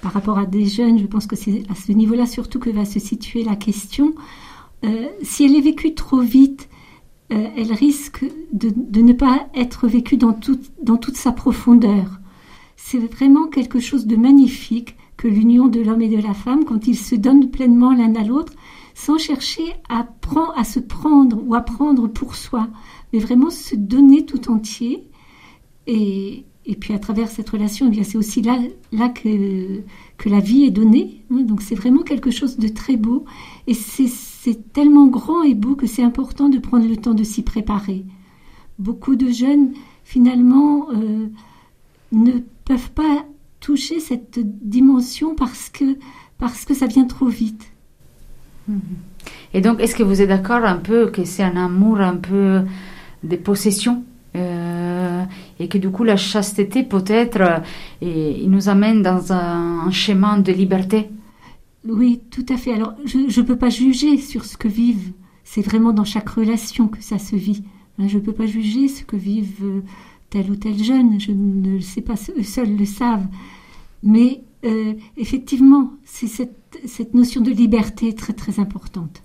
par 0.00 0.12
rapport 0.12 0.38
à 0.38 0.46
des 0.46 0.66
jeunes, 0.66 0.98
je 0.98 1.06
pense 1.06 1.26
que 1.26 1.36
c'est 1.36 1.64
à 1.68 1.74
ce 1.74 1.92
niveau-là 1.92 2.26
surtout 2.26 2.58
que 2.58 2.70
va 2.70 2.84
se 2.84 2.98
situer 2.98 3.44
la 3.44 3.56
question. 3.56 4.14
Euh, 4.84 5.08
si 5.22 5.44
elle 5.44 5.54
est 5.54 5.60
vécue 5.60 5.94
trop 5.94 6.20
vite, 6.20 6.68
euh, 7.32 7.48
elle 7.56 7.72
risque 7.72 8.24
de, 8.52 9.00
ne 9.00 9.12
pas 9.12 9.48
être 9.54 9.86
vécue 9.86 10.16
dans, 10.16 10.32
toute- 10.32 10.72
dans 10.82 10.96
toute 10.96 11.16
sa 11.16 11.32
profondeur. 11.32 12.20
C'est 12.76 12.98
vraiment 12.98 13.46
quelque 13.46 13.80
chose 13.80 14.06
de 14.06 14.16
magnifique 14.16 14.96
que 15.16 15.28
l'union 15.28 15.68
de 15.68 15.80
l'homme 15.80 16.02
et 16.02 16.08
de 16.08 16.20
la 16.20 16.34
femme, 16.34 16.64
quand 16.64 16.88
ils 16.88 16.96
se 16.96 17.14
donnent 17.14 17.50
pleinement 17.50 17.92
l'un 17.92 18.14
à 18.16 18.24
l'autre, 18.24 18.52
sans 18.94 19.18
chercher 19.18 19.62
à, 19.88 20.06
à 20.56 20.64
se 20.64 20.80
prendre 20.80 21.40
ou 21.46 21.54
à 21.54 21.60
prendre 21.60 22.08
pour 22.08 22.34
soi, 22.34 22.68
mais 23.12 23.18
vraiment 23.20 23.50
se 23.50 23.76
donner 23.76 24.26
tout 24.26 24.50
entier. 24.50 25.06
Et, 25.86 26.44
et 26.64 26.76
puis 26.76 26.94
à 26.94 26.98
travers 26.98 27.28
cette 27.28 27.50
relation, 27.50 27.90
eh 27.92 28.04
c'est 28.04 28.18
aussi 28.18 28.40
là, 28.40 28.56
là 28.92 29.08
que, 29.08 29.80
que 30.16 30.28
la 30.28 30.40
vie 30.40 30.64
est 30.64 30.70
donnée. 30.70 31.22
hein. 31.32 31.42
donc 31.42 31.60
c'est 31.62 31.74
vraiment 31.74 32.02
quelque 32.02 32.30
chose 32.30 32.56
de 32.56 32.68
très 32.68 32.96
beau. 32.96 33.24
Et 33.66 33.74
c'est 33.74 34.06
c'est 34.42 34.72
tellement 34.72 35.06
grand 35.06 35.44
et 35.44 35.54
beau 35.54 35.76
que 35.76 35.86
c'est 35.86 36.02
important 36.02 36.48
de 36.48 36.58
prendre 36.58 36.88
le 36.88 36.96
temps 36.96 37.14
de 37.14 37.22
s'y 37.22 37.42
préparer. 37.42 38.04
Beaucoup 38.80 39.14
de 39.14 39.30
jeunes, 39.30 39.72
finalement, 40.02 40.88
euh, 40.90 41.28
ne 42.10 42.32
peuvent 42.64 42.90
pas 42.90 43.24
toucher 43.60 44.00
cette 44.00 44.40
dimension 44.66 45.36
parce 45.36 45.68
que, 45.68 45.96
parce 46.38 46.64
que 46.64 46.74
ça 46.74 46.86
vient 46.86 47.04
trop 47.04 47.28
vite. 47.28 47.70
Et 49.54 49.60
donc, 49.60 49.80
est-ce 49.80 49.94
que 49.94 50.02
vous 50.02 50.20
êtes 50.20 50.28
d'accord 50.28 50.64
un 50.64 50.76
peu 50.76 51.08
que 51.10 51.24
c'est 51.24 51.44
un 51.44 51.56
amour 51.56 52.00
un 52.00 52.16
peu 52.16 52.62
de 53.22 53.36
possession 53.36 54.02
euh, 54.34 54.61
et 55.62 55.68
que 55.68 55.78
du 55.78 55.90
coup 55.90 56.02
la 56.02 56.16
chasteté 56.16 56.82
peut-être 56.82 57.62
euh, 58.02 58.46
nous 58.46 58.68
amène 58.68 59.00
dans 59.02 59.32
un, 59.32 59.90
chemin 59.90 60.38
de 60.38 60.52
liberté 60.52 61.08
Oui, 61.86 62.20
tout 62.30 62.46
à 62.48 62.56
fait. 62.56 62.72
Alors, 62.72 62.94
je 63.04 63.18
ne 63.18 63.46
peux 63.46 63.56
pas 63.56 63.70
juger 63.70 64.18
sur 64.18 64.44
ce 64.44 64.56
que 64.56 64.68
vivent. 64.68 65.12
C'est 65.44 65.62
vraiment 65.62 65.92
dans 65.92 66.04
chaque 66.04 66.28
relation 66.28 66.88
que 66.88 67.02
ça 67.02 67.18
se 67.18 67.36
vit. 67.36 67.62
Hein, 67.98 68.08
Je 68.08 68.18
ne 68.18 68.22
peux 68.22 68.32
pas 68.32 68.46
juger 68.46 68.88
ce 68.88 69.04
que 69.04 69.16
vivent 69.16 69.64
euh, 69.64 69.82
tel 70.30 70.50
ou 70.50 70.56
tel 70.56 70.82
jeune. 70.82 71.20
Je 71.20 71.30
ne 71.30 71.74
le 71.74 71.80
sais 71.80 72.00
pas, 72.00 72.14
eux 72.36 72.42
seuls 72.42 72.76
le 72.76 72.84
savent. 72.84 73.26
Mais 74.02 74.42
euh, 74.64 74.94
effectivement, 75.16 75.92
c'est 76.04 76.26
cette, 76.26 76.80
cette 76.86 77.14
notion 77.14 77.40
de 77.40 77.52
liberté 77.52 78.14
très 78.14 78.32
très 78.32 78.58
importante. 78.58 79.22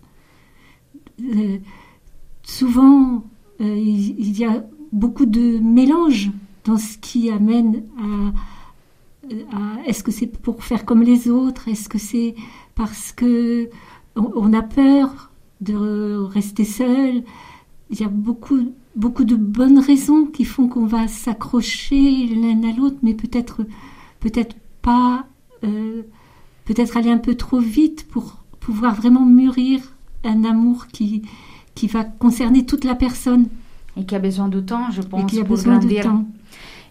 Souvent, 2.43 3.26
il 3.60 4.38
y 4.38 4.45
a 4.45 4.63
beaucoup 4.91 5.26
de 5.26 5.60
mélange 5.60 6.32
dans 6.65 6.78
ce 6.78 6.97
qui 6.97 7.30
amène 7.30 7.84
à, 8.02 9.86
est-ce 9.86 10.04
que 10.04 10.12
c'est 10.12 10.28
pour 10.28 10.63
faire 10.63 10.86
comme 10.86 11.02
les 11.02 11.30
autres? 11.30 11.67
Est-ce 11.67 11.89
que 11.89 11.97
c'est 11.97 12.36
parce 12.76 13.12
que 13.12 13.69
on, 14.15 14.32
on 14.36 14.54
a 14.54 14.62
peur 14.62 15.32
de 15.62 16.15
rester 16.15 16.63
seul? 16.65 17.23
Il 17.89 18.00
y 18.00 18.04
a 18.04 18.10
beaucoup, 18.10 18.73
beaucoup 18.95 19.23
de 19.23 19.36
bonnes 19.36 19.80
raisons 19.80 20.26
qui 20.26 20.43
font 20.45 20.67
qu'on 20.67 20.86
va 20.86 21.08
s'accrocher 21.08 22.28
l'un 22.28 22.63
à 22.69 22.73
l'autre, 22.73 22.97
mais 23.02 23.13
peut-être, 23.13 23.65
peut-être 24.19 24.56
pas, 24.82 25.26
euh, 25.63 26.04
peut-être 26.65 26.97
aller 26.97 27.12
un 27.12 27.17
peu 27.17 27.36
trop 27.36 27.60
vite 27.60 28.08
pour 28.10 28.43
pouvoir 28.60 28.95
vraiment 28.95 29.26
mûrir 29.26 29.82
un 30.23 30.43
amour 30.43 30.88
qui, 30.88 31.21
qui 31.76 31.88
va 31.88 32.04
concerner 32.04 32.65
toute 32.65 32.84
la 32.84 32.95
personne 32.95 33.47
et 34.00 34.06
qui 34.06 34.16
a 34.16 34.20
besoin 34.20 34.48
de 34.48 34.60
temps, 34.60 34.92
je 34.92 35.02
et 35.02 35.06
pense, 35.06 35.32
qui 35.32 35.40
a 35.40 35.44
pour 35.44 35.56
besoin 35.56 35.78
grandir. 35.80 36.00
de 36.04 36.08
temps. 36.10 36.26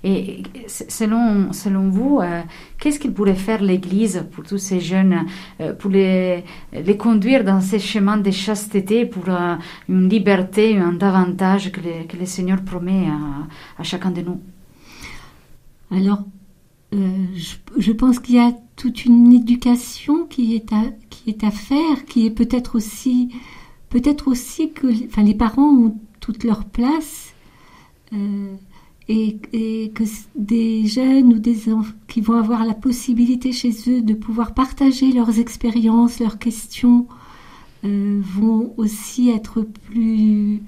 Et 0.04 0.42
selon, 0.68 1.52
selon 1.52 1.88
vous, 1.88 2.20
euh, 2.20 2.42
qu'est-ce 2.78 3.00
qu'il 3.00 3.12
pourrait 3.12 3.34
faire 3.34 3.62
l'Église 3.62 4.24
pour 4.30 4.44
tous 4.44 4.58
ces 4.58 4.78
jeunes, 4.78 5.24
euh, 5.60 5.72
pour 5.72 5.90
les, 5.90 6.44
les 6.72 6.96
conduire 6.96 7.42
dans 7.42 7.60
ces 7.60 7.78
chemins 7.80 8.18
de 8.18 8.30
chasteté, 8.30 9.06
pour 9.06 9.24
euh, 9.28 9.56
une 9.88 10.08
liberté, 10.08 10.76
un 10.78 10.92
davantage 10.92 11.72
que, 11.72 11.80
le- 11.80 12.06
que 12.06 12.16
le 12.16 12.26
Seigneur 12.26 12.60
promet 12.62 13.06
à, 13.08 13.80
à 13.80 13.82
chacun 13.82 14.10
de 14.12 14.20
nous? 14.20 14.40
Alors, 15.90 16.22
je, 16.92 17.54
je 17.78 17.92
pense 17.92 18.18
qu'il 18.20 18.36
y 18.36 18.38
a 18.38 18.52
toute 18.76 19.06
une 19.06 19.32
éducation 19.32 20.26
qui 20.26 20.54
est 20.54 20.72
à, 20.72 20.82
qui 21.10 21.30
est 21.30 21.42
à 21.42 21.50
faire, 21.50 22.04
qui 22.06 22.26
est 22.26 22.30
peut-être 22.30 22.76
aussi, 22.76 23.30
peut-être 23.88 24.28
aussi 24.28 24.72
que, 24.72 24.86
enfin, 25.06 25.22
les 25.22 25.34
parents 25.34 25.70
ont 25.72 25.96
toute 26.26 26.42
leur 26.42 26.64
place 26.64 27.34
euh, 28.12 28.56
et, 29.08 29.38
que 29.94 30.02
des 30.34 30.84
jeunes 30.86 31.32
ou 31.34 31.38
des 31.38 31.72
enfants 31.72 31.94
qui 32.08 32.20
vont 32.20 32.36
avoir 32.36 32.64
la 32.64 32.74
possibilité 32.74 33.52
chez 33.52 33.70
eux 33.86 34.02
de 34.02 34.12
pouvoir 34.12 34.52
partager 34.52 35.12
leurs 35.12 35.38
expériences, 35.38 36.18
leurs 36.18 36.40
questions, 36.40 37.06
euh, 37.84 38.20
vont 38.24 38.74
aussi 38.76 39.30
être 39.30 39.62
plus 39.62 40.62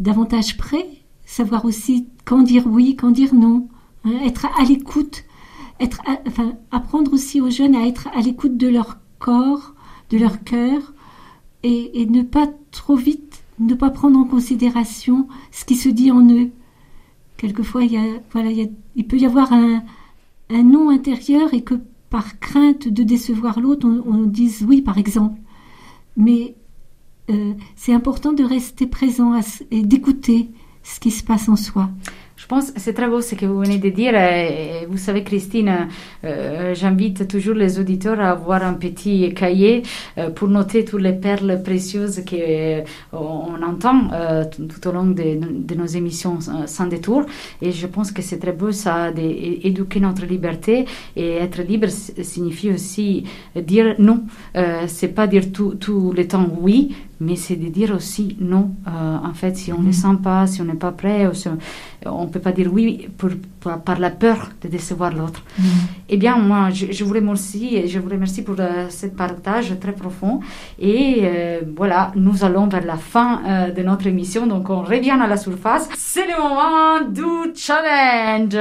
davantage 0.00 0.56
prêts, 0.56 0.88
savoir 1.24 1.64
aussi 1.64 2.08
quand 2.24 2.42
dire 2.42 2.66
oui, 2.66 2.96
quand 2.96 3.12
dire 3.12 3.34
non, 3.34 3.68
hein, 4.04 4.18
être 4.24 4.46
à 4.58 4.64
l'écoute, 4.64 5.22
être, 5.78 6.02
enfin, 6.26 6.54
apprendre 6.72 7.12
aussi 7.12 7.40
aux 7.40 7.50
jeunes 7.50 7.76
à 7.76 7.86
être 7.86 8.08
à 8.16 8.20
l'écoute 8.20 8.56
de 8.56 8.66
leur 8.66 8.98
corps, 9.20 9.74
de 10.10 10.18
leur 10.18 10.42
cœur, 10.42 10.92
et, 11.62 12.06
ne 12.06 12.22
pas 12.22 12.48
trop 12.72 12.96
vite, 12.96 13.43
ne 13.58 13.74
pas 13.74 13.90
prendre 13.90 14.18
en 14.18 14.24
considération 14.24 15.28
ce 15.50 15.64
qui 15.64 15.76
se 15.76 15.88
dit 15.88 16.10
en 16.10 16.28
eux. 16.30 16.50
Quelquefois, 17.36 17.84
il, 17.84 17.92
y 17.92 17.96
a, 17.96 18.04
voilà, 18.32 18.50
il, 18.50 19.06
peut 19.06 19.18
y 19.18 19.26
avoir 19.26 19.52
un, 19.52 19.82
un 20.50 20.62
non 20.62 20.90
intérieur 20.90 21.52
et 21.54 21.62
que 21.62 21.74
par 22.10 22.38
crainte 22.38 22.86
de 22.88 23.02
décevoir 23.02 23.60
l'autre, 23.60 23.88
on, 23.88 24.22
dise 24.22 24.64
oui, 24.68 24.82
par 24.82 24.98
exemple. 24.98 25.40
Mais 26.16 26.54
euh, 27.30 27.54
c'est 27.74 27.92
important 27.92 28.32
de 28.32 28.44
rester 28.44 28.86
présent 28.86 29.38
et 29.70 29.82
d'écouter 29.82 30.50
ce 30.84 31.00
qui 31.00 31.10
se 31.10 31.24
passe 31.24 31.48
en 31.48 31.56
soi. 31.56 31.90
Je 32.44 32.48
pense 32.50 32.72
que 32.72 32.78
c'est 32.78 32.92
très 32.92 33.08
beau 33.08 33.22
ce 33.22 33.34
que 33.36 33.46
vous 33.46 33.58
venez 33.58 33.78
de 33.78 33.88
dire. 33.88 34.12
Vous 34.90 34.98
savez, 34.98 35.24
Christine, 35.24 35.88
euh, 36.24 36.74
j'invite 36.74 37.26
toujours 37.26 37.54
les 37.54 37.78
auditeurs 37.78 38.20
à 38.20 38.32
avoir 38.32 38.62
un 38.62 38.74
petit 38.74 39.32
cahier 39.32 39.82
euh, 40.18 40.28
pour 40.28 40.48
noter 40.48 40.84
toutes 40.84 41.00
les 41.00 41.14
perles 41.14 41.62
précieuses 41.62 42.22
qu'on 42.28 42.36
euh, 42.36 43.66
entend 43.66 44.10
tout 44.68 44.88
au 44.88 44.92
long 44.92 45.06
de, 45.06 45.74
nos 45.74 45.86
émissions 45.86 46.38
sans 46.66 46.86
détour. 46.86 47.24
Et 47.62 47.72
je 47.72 47.86
pense 47.86 48.12
que 48.12 48.20
c'est 48.20 48.40
très 48.40 48.52
beau 48.52 48.72
ça 48.72 49.10
d'éduquer 49.10 50.00
notre 50.00 50.26
liberté. 50.26 50.84
Et 51.16 51.36
être 51.36 51.62
libre 51.62 51.88
signifie 51.88 52.70
aussi 52.72 53.24
dire 53.56 53.94
non. 53.98 54.24
c'est 54.86 55.14
pas 55.14 55.26
dire 55.26 55.50
tout, 55.50 55.76
tout 55.76 56.12
le 56.14 56.28
temps 56.28 56.46
oui, 56.60 56.94
mais 57.20 57.36
c'est 57.36 57.56
de 57.56 57.68
dire 57.68 57.94
aussi 57.94 58.36
non. 58.40 58.74
en 58.86 59.34
fait, 59.34 59.56
si 59.56 59.72
on 59.72 59.80
ne 59.80 59.88
mm. 59.88 59.92
sent 59.92 60.16
pas, 60.22 60.46
si 60.46 60.60
on 60.62 60.64
n'est 60.64 60.74
pas 60.74 60.92
prêt, 60.92 61.28
on 62.06 62.24
ne 62.24 62.28
peut 62.28 62.40
pas 62.40 62.52
dire 62.52 62.72
oui 62.72 63.08
pour, 63.16 63.30
par 63.84 63.98
la 63.98 64.10
peur 64.10 64.50
de 64.62 64.68
décevoir 64.68 65.12
l'autre. 65.12 65.42
Mm. 65.58 65.62
Eh 66.08 66.16
bien, 66.16 66.36
moi, 66.36 66.70
je, 66.70 66.92
je, 66.92 67.04
vous 67.04 67.14
remercie, 67.14 67.88
je 67.88 67.98
vous 67.98 68.08
remercie 68.08 68.42
pour 68.42 68.56
euh, 68.58 68.88
ce 68.90 69.06
partage 69.06 69.78
très 69.80 69.92
profond. 69.92 70.40
Et 70.78 71.20
euh, 71.22 71.60
voilà, 71.76 72.12
nous 72.14 72.44
allons 72.44 72.66
vers 72.68 72.84
la 72.84 72.96
fin 72.96 73.42
euh, 73.46 73.70
de 73.70 73.82
notre 73.82 74.06
émission, 74.06 74.46
donc 74.46 74.68
on 74.70 74.82
revient 74.82 75.18
à 75.22 75.26
la 75.26 75.36
surface. 75.36 75.88
C'est 75.96 76.26
le 76.26 76.36
moment 76.42 77.08
du 77.08 77.54
challenge. 77.54 78.56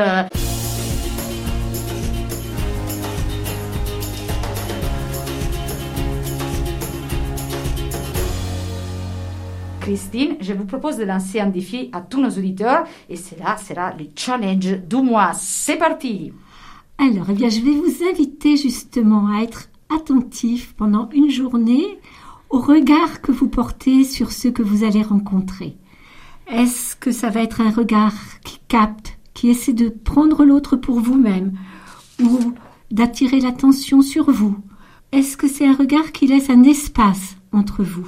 Christine, 9.84 10.38
je 10.40 10.54
vous 10.54 10.64
propose 10.64 10.96
de 10.96 11.04
lancer 11.04 11.42
un 11.42 11.50
défi 11.50 11.90
à 11.92 12.00
tous 12.00 12.22
nos 12.22 12.30
auditeurs 12.30 12.86
et 13.10 13.18
cela 13.18 13.58
sera 13.58 13.94
le 13.94 14.06
challenge 14.16 14.80
du 14.88 14.96
mois. 14.96 15.34
C'est 15.34 15.76
parti 15.76 16.32
Alors, 16.98 17.26
eh 17.30 17.34
bien, 17.34 17.50
je 17.50 17.60
vais 17.60 17.72
vous 17.74 18.06
inviter 18.10 18.56
justement 18.56 19.28
à 19.28 19.42
être 19.42 19.68
attentif 19.94 20.74
pendant 20.78 21.10
une 21.10 21.30
journée 21.30 22.00
au 22.50 22.60
regard 22.60 23.20
que 23.20 23.34
vous 23.34 23.50
portez 23.50 24.06
sur 24.06 24.32
ceux 24.32 24.52
que 24.52 24.64
vous 24.64 24.86
allez 24.86 25.02
rencontrer. 25.02 25.76
Est-ce 26.48 26.96
que 26.96 27.12
ça 27.12 27.30
va 27.30 27.42
être 27.42 27.60
un 27.60 27.72
regard 27.72 28.16
qui 28.46 28.60
capte, 28.70 29.20
qui 29.34 29.50
essaie 29.50 29.74
de 29.74 29.90
prendre 29.90 30.46
l'autre 30.46 30.78
pour 30.78 31.02
vous-même 31.02 31.58
ou 32.22 32.54
d'attirer 32.90 33.42
l'attention 33.42 34.02
sur 34.02 34.32
vous? 34.32 34.56
Est-ce 35.12 35.36
que 35.36 35.50
c'est 35.50 35.68
un 35.68 35.76
regard 35.76 36.14
qui 36.14 36.28
laisse 36.28 36.50
un 36.50 36.64
espace 36.64 37.36
entre 37.52 37.84
vous? 37.84 38.08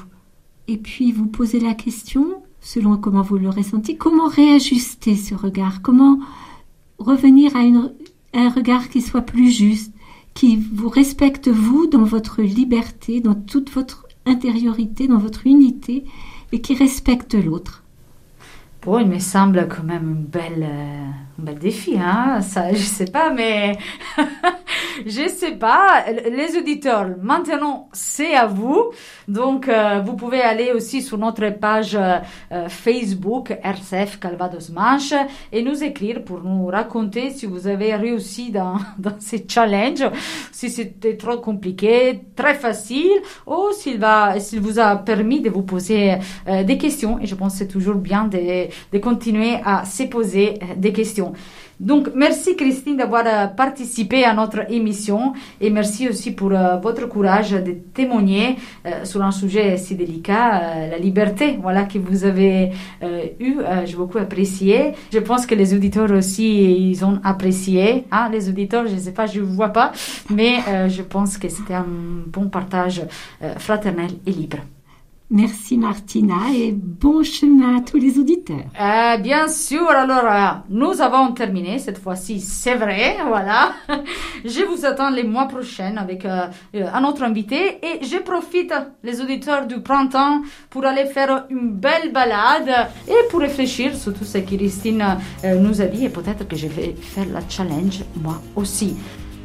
Et 0.67 0.77
puis 0.77 1.11
vous 1.11 1.27
posez 1.27 1.59
la 1.59 1.73
question, 1.73 2.41
selon 2.61 2.97
comment 2.97 3.21
vous 3.21 3.37
le 3.37 3.49
ressentez, 3.49 3.95
comment 3.95 4.27
réajuster 4.27 5.15
ce 5.15 5.35
regard, 5.35 5.81
comment 5.81 6.19
revenir 6.97 7.55
à, 7.55 7.61
un 8.33 8.49
regard 8.49 8.89
qui 8.89 9.01
soit 9.01 9.21
plus 9.21 9.51
juste, 9.51 9.93
qui 10.33 10.57
vous 10.57 10.89
respecte 10.89 11.47
vous 11.47 11.87
dans 11.87 12.03
votre 12.03 12.41
liberté, 12.41 13.21
dans 13.21 13.35
toute 13.35 13.69
votre 13.71 14.07
intériorité, 14.25 15.07
dans 15.07 15.19
votre 15.19 15.47
unité, 15.47 16.03
et 16.51 16.61
qui 16.61 16.75
respecte 16.75 17.35
l'autre? 17.35 17.84
Bon, 18.85 18.99
il 18.99 19.07
me 19.07 19.17
semble 19.17 19.67
quand 19.67 19.81
même 19.81 20.15
un 20.15 20.39
bel, 20.39 20.61
euh, 20.61 21.39
un 21.39 21.43
bel 21.43 21.57
défi, 21.57 21.97
hein. 21.99 22.39
Ça, 22.41 22.71
je 22.71 22.83
sais 22.83 23.05
pas, 23.05 23.31
mais 23.31 23.79
je 25.07 25.27
sais 25.27 25.53
pas. 25.53 26.05
Les 26.31 26.55
auditeurs, 26.55 27.07
maintenant, 27.19 27.89
c'est 27.93 28.35
à 28.35 28.45
vous. 28.45 28.91
Donc, 29.27 29.67
euh, 29.67 30.01
vous 30.05 30.15
pouvez 30.15 30.39
aller 30.41 30.71
aussi 30.71 31.01
sur 31.01 31.17
notre 31.17 31.49
page 31.49 31.97
euh, 31.99 32.19
Facebook 32.69 33.57
RCF 33.63 34.19
Calvados 34.19 34.69
Manche 34.69 35.15
et 35.51 35.63
nous 35.63 35.83
écrire 35.83 36.23
pour 36.23 36.43
nous 36.43 36.67
raconter 36.67 37.31
si 37.31 37.47
vous 37.47 37.65
avez 37.65 37.95
réussi 37.95 38.51
dans, 38.51 38.75
dans 38.99 39.15
ces 39.17 39.47
challenges, 39.49 40.07
si 40.51 40.69
c'était 40.69 41.17
trop 41.17 41.37
compliqué, 41.37 42.21
très 42.35 42.53
facile, 42.53 43.19
ou 43.47 43.71
s'il 43.71 43.97
va, 43.97 44.39
s'il 44.39 44.59
vous 44.59 44.77
a 44.77 44.95
permis 44.95 45.41
de 45.41 45.49
vous 45.49 45.63
poser 45.63 46.19
des 46.45 46.77
questions. 46.77 47.19
Et 47.19 47.25
je 47.25 47.33
pense 47.33 47.53
que 47.53 47.59
c'est 47.59 47.67
toujours 47.67 47.95
bien 47.95 48.25
de, 48.25 48.67
de 48.91 48.99
continuer 48.99 49.55
à 49.63 49.85
se 49.85 50.03
poser 50.03 50.59
des 50.77 50.93
questions. 50.93 51.33
Donc, 51.79 52.11
merci 52.15 52.55
Christine 52.55 52.95
d'avoir 52.95 53.25
euh, 53.27 53.47
participé 53.47 54.23
à 54.23 54.33
notre 54.33 54.71
émission 54.71 55.33
et 55.59 55.69
merci 55.69 56.07
aussi 56.07 56.31
pour 56.31 56.53
euh, 56.53 56.77
votre 56.77 57.07
courage 57.07 57.51
de 57.51 57.73
témoigner 57.93 58.55
euh, 58.85 59.03
sur 59.03 59.21
un 59.21 59.31
sujet 59.31 59.75
si 59.77 59.95
délicat, 59.95 60.87
la 60.89 60.97
liberté, 60.97 61.57
voilà, 61.61 61.83
que 61.83 61.99
vous 61.99 62.23
avez 62.23 62.71
eu. 63.39 63.57
J'ai 63.85 63.95
beaucoup 63.95 64.17
apprécié. 64.17 64.93
Je 65.11 65.19
pense 65.19 65.45
que 65.45 65.55
les 65.55 65.73
auditeurs 65.73 66.11
aussi, 66.11 66.89
ils 66.89 67.03
ont 67.03 67.19
apprécié. 67.23 68.05
Hein, 68.11 68.29
les 68.31 68.49
auditeurs, 68.49 68.87
je 68.87 68.95
ne 68.95 68.99
sais 68.99 69.13
pas, 69.13 69.25
je 69.25 69.39
ne 69.39 69.45
vois 69.45 69.69
pas, 69.69 69.91
mais 70.29 70.59
je 70.87 71.01
pense 71.01 71.37
que 71.37 71.49
c'était 71.49 71.73
un 71.73 71.87
bon 72.27 72.49
partage 72.49 73.01
fraternel 73.57 74.11
et 74.25 74.31
libre. 74.31 74.57
Merci 75.31 75.75
Martina 75.79 76.35
et 76.53 76.71
bon 76.71 77.23
chemin 77.23 77.77
à 77.77 77.81
tous 77.81 77.97
les 77.97 78.19
auditeurs. 78.19 78.65
Euh, 78.79 79.17
bien 79.17 79.47
sûr, 79.47 79.89
alors 79.89 80.23
euh, 80.23 80.59
nous 80.69 81.01
avons 81.01 81.31
terminé 81.33 81.79
cette 81.79 81.97
fois-ci, 81.97 82.39
c'est 82.39 82.75
vrai, 82.75 83.17
voilà. 83.27 83.73
Je 84.45 84.63
vous 84.63 84.85
attends 84.85 85.09
les 85.09 85.23
mois 85.23 85.47
prochains 85.47 85.97
avec 85.97 86.25
euh, 86.25 86.45
un 86.73 87.03
autre 87.05 87.23
invité 87.23 87.79
et 87.81 88.05
je 88.05 88.17
profite 88.17 88.71
les 89.01 89.19
auditeurs 89.19 89.65
du 89.65 89.79
printemps 89.81 90.43
pour 90.69 90.85
aller 90.85 91.05
faire 91.07 91.47
une 91.49 91.71
belle 91.71 92.11
balade 92.13 92.87
et 93.07 93.27
pour 93.31 93.39
réfléchir 93.39 93.95
sur 93.95 94.13
tout 94.13 94.25
ce 94.25 94.37
que 94.37 94.55
Christine 94.55 95.03
nous 95.43 95.81
a 95.81 95.85
dit 95.85 96.05
et 96.05 96.09
peut-être 96.09 96.47
que 96.47 96.55
je 96.55 96.67
vais 96.67 96.95
faire 97.01 97.25
la 97.33 97.41
challenge 97.49 98.03
moi 98.21 98.39
aussi. 98.55 98.95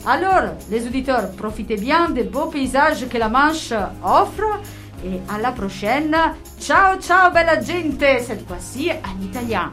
Alors, 0.06 0.54
les 0.70 0.86
auditeurs, 0.86 1.30
profitez 1.32 1.76
bien 1.76 2.10
des 2.10 2.24
beaux 2.24 2.46
paysages 2.46 3.06
que 3.08 3.18
la 3.18 3.28
Manche 3.28 3.72
offre 4.02 4.60
et 5.04 5.20
alla 5.28 5.52
prochaine. 5.52 6.16
Ciao 6.58 6.98
ciao 6.98 7.30
bella 7.30 7.58
gente, 7.60 8.20
cette 8.20 8.46
fois-ci 8.46 8.90
en 8.90 9.22
italien. 9.22 9.72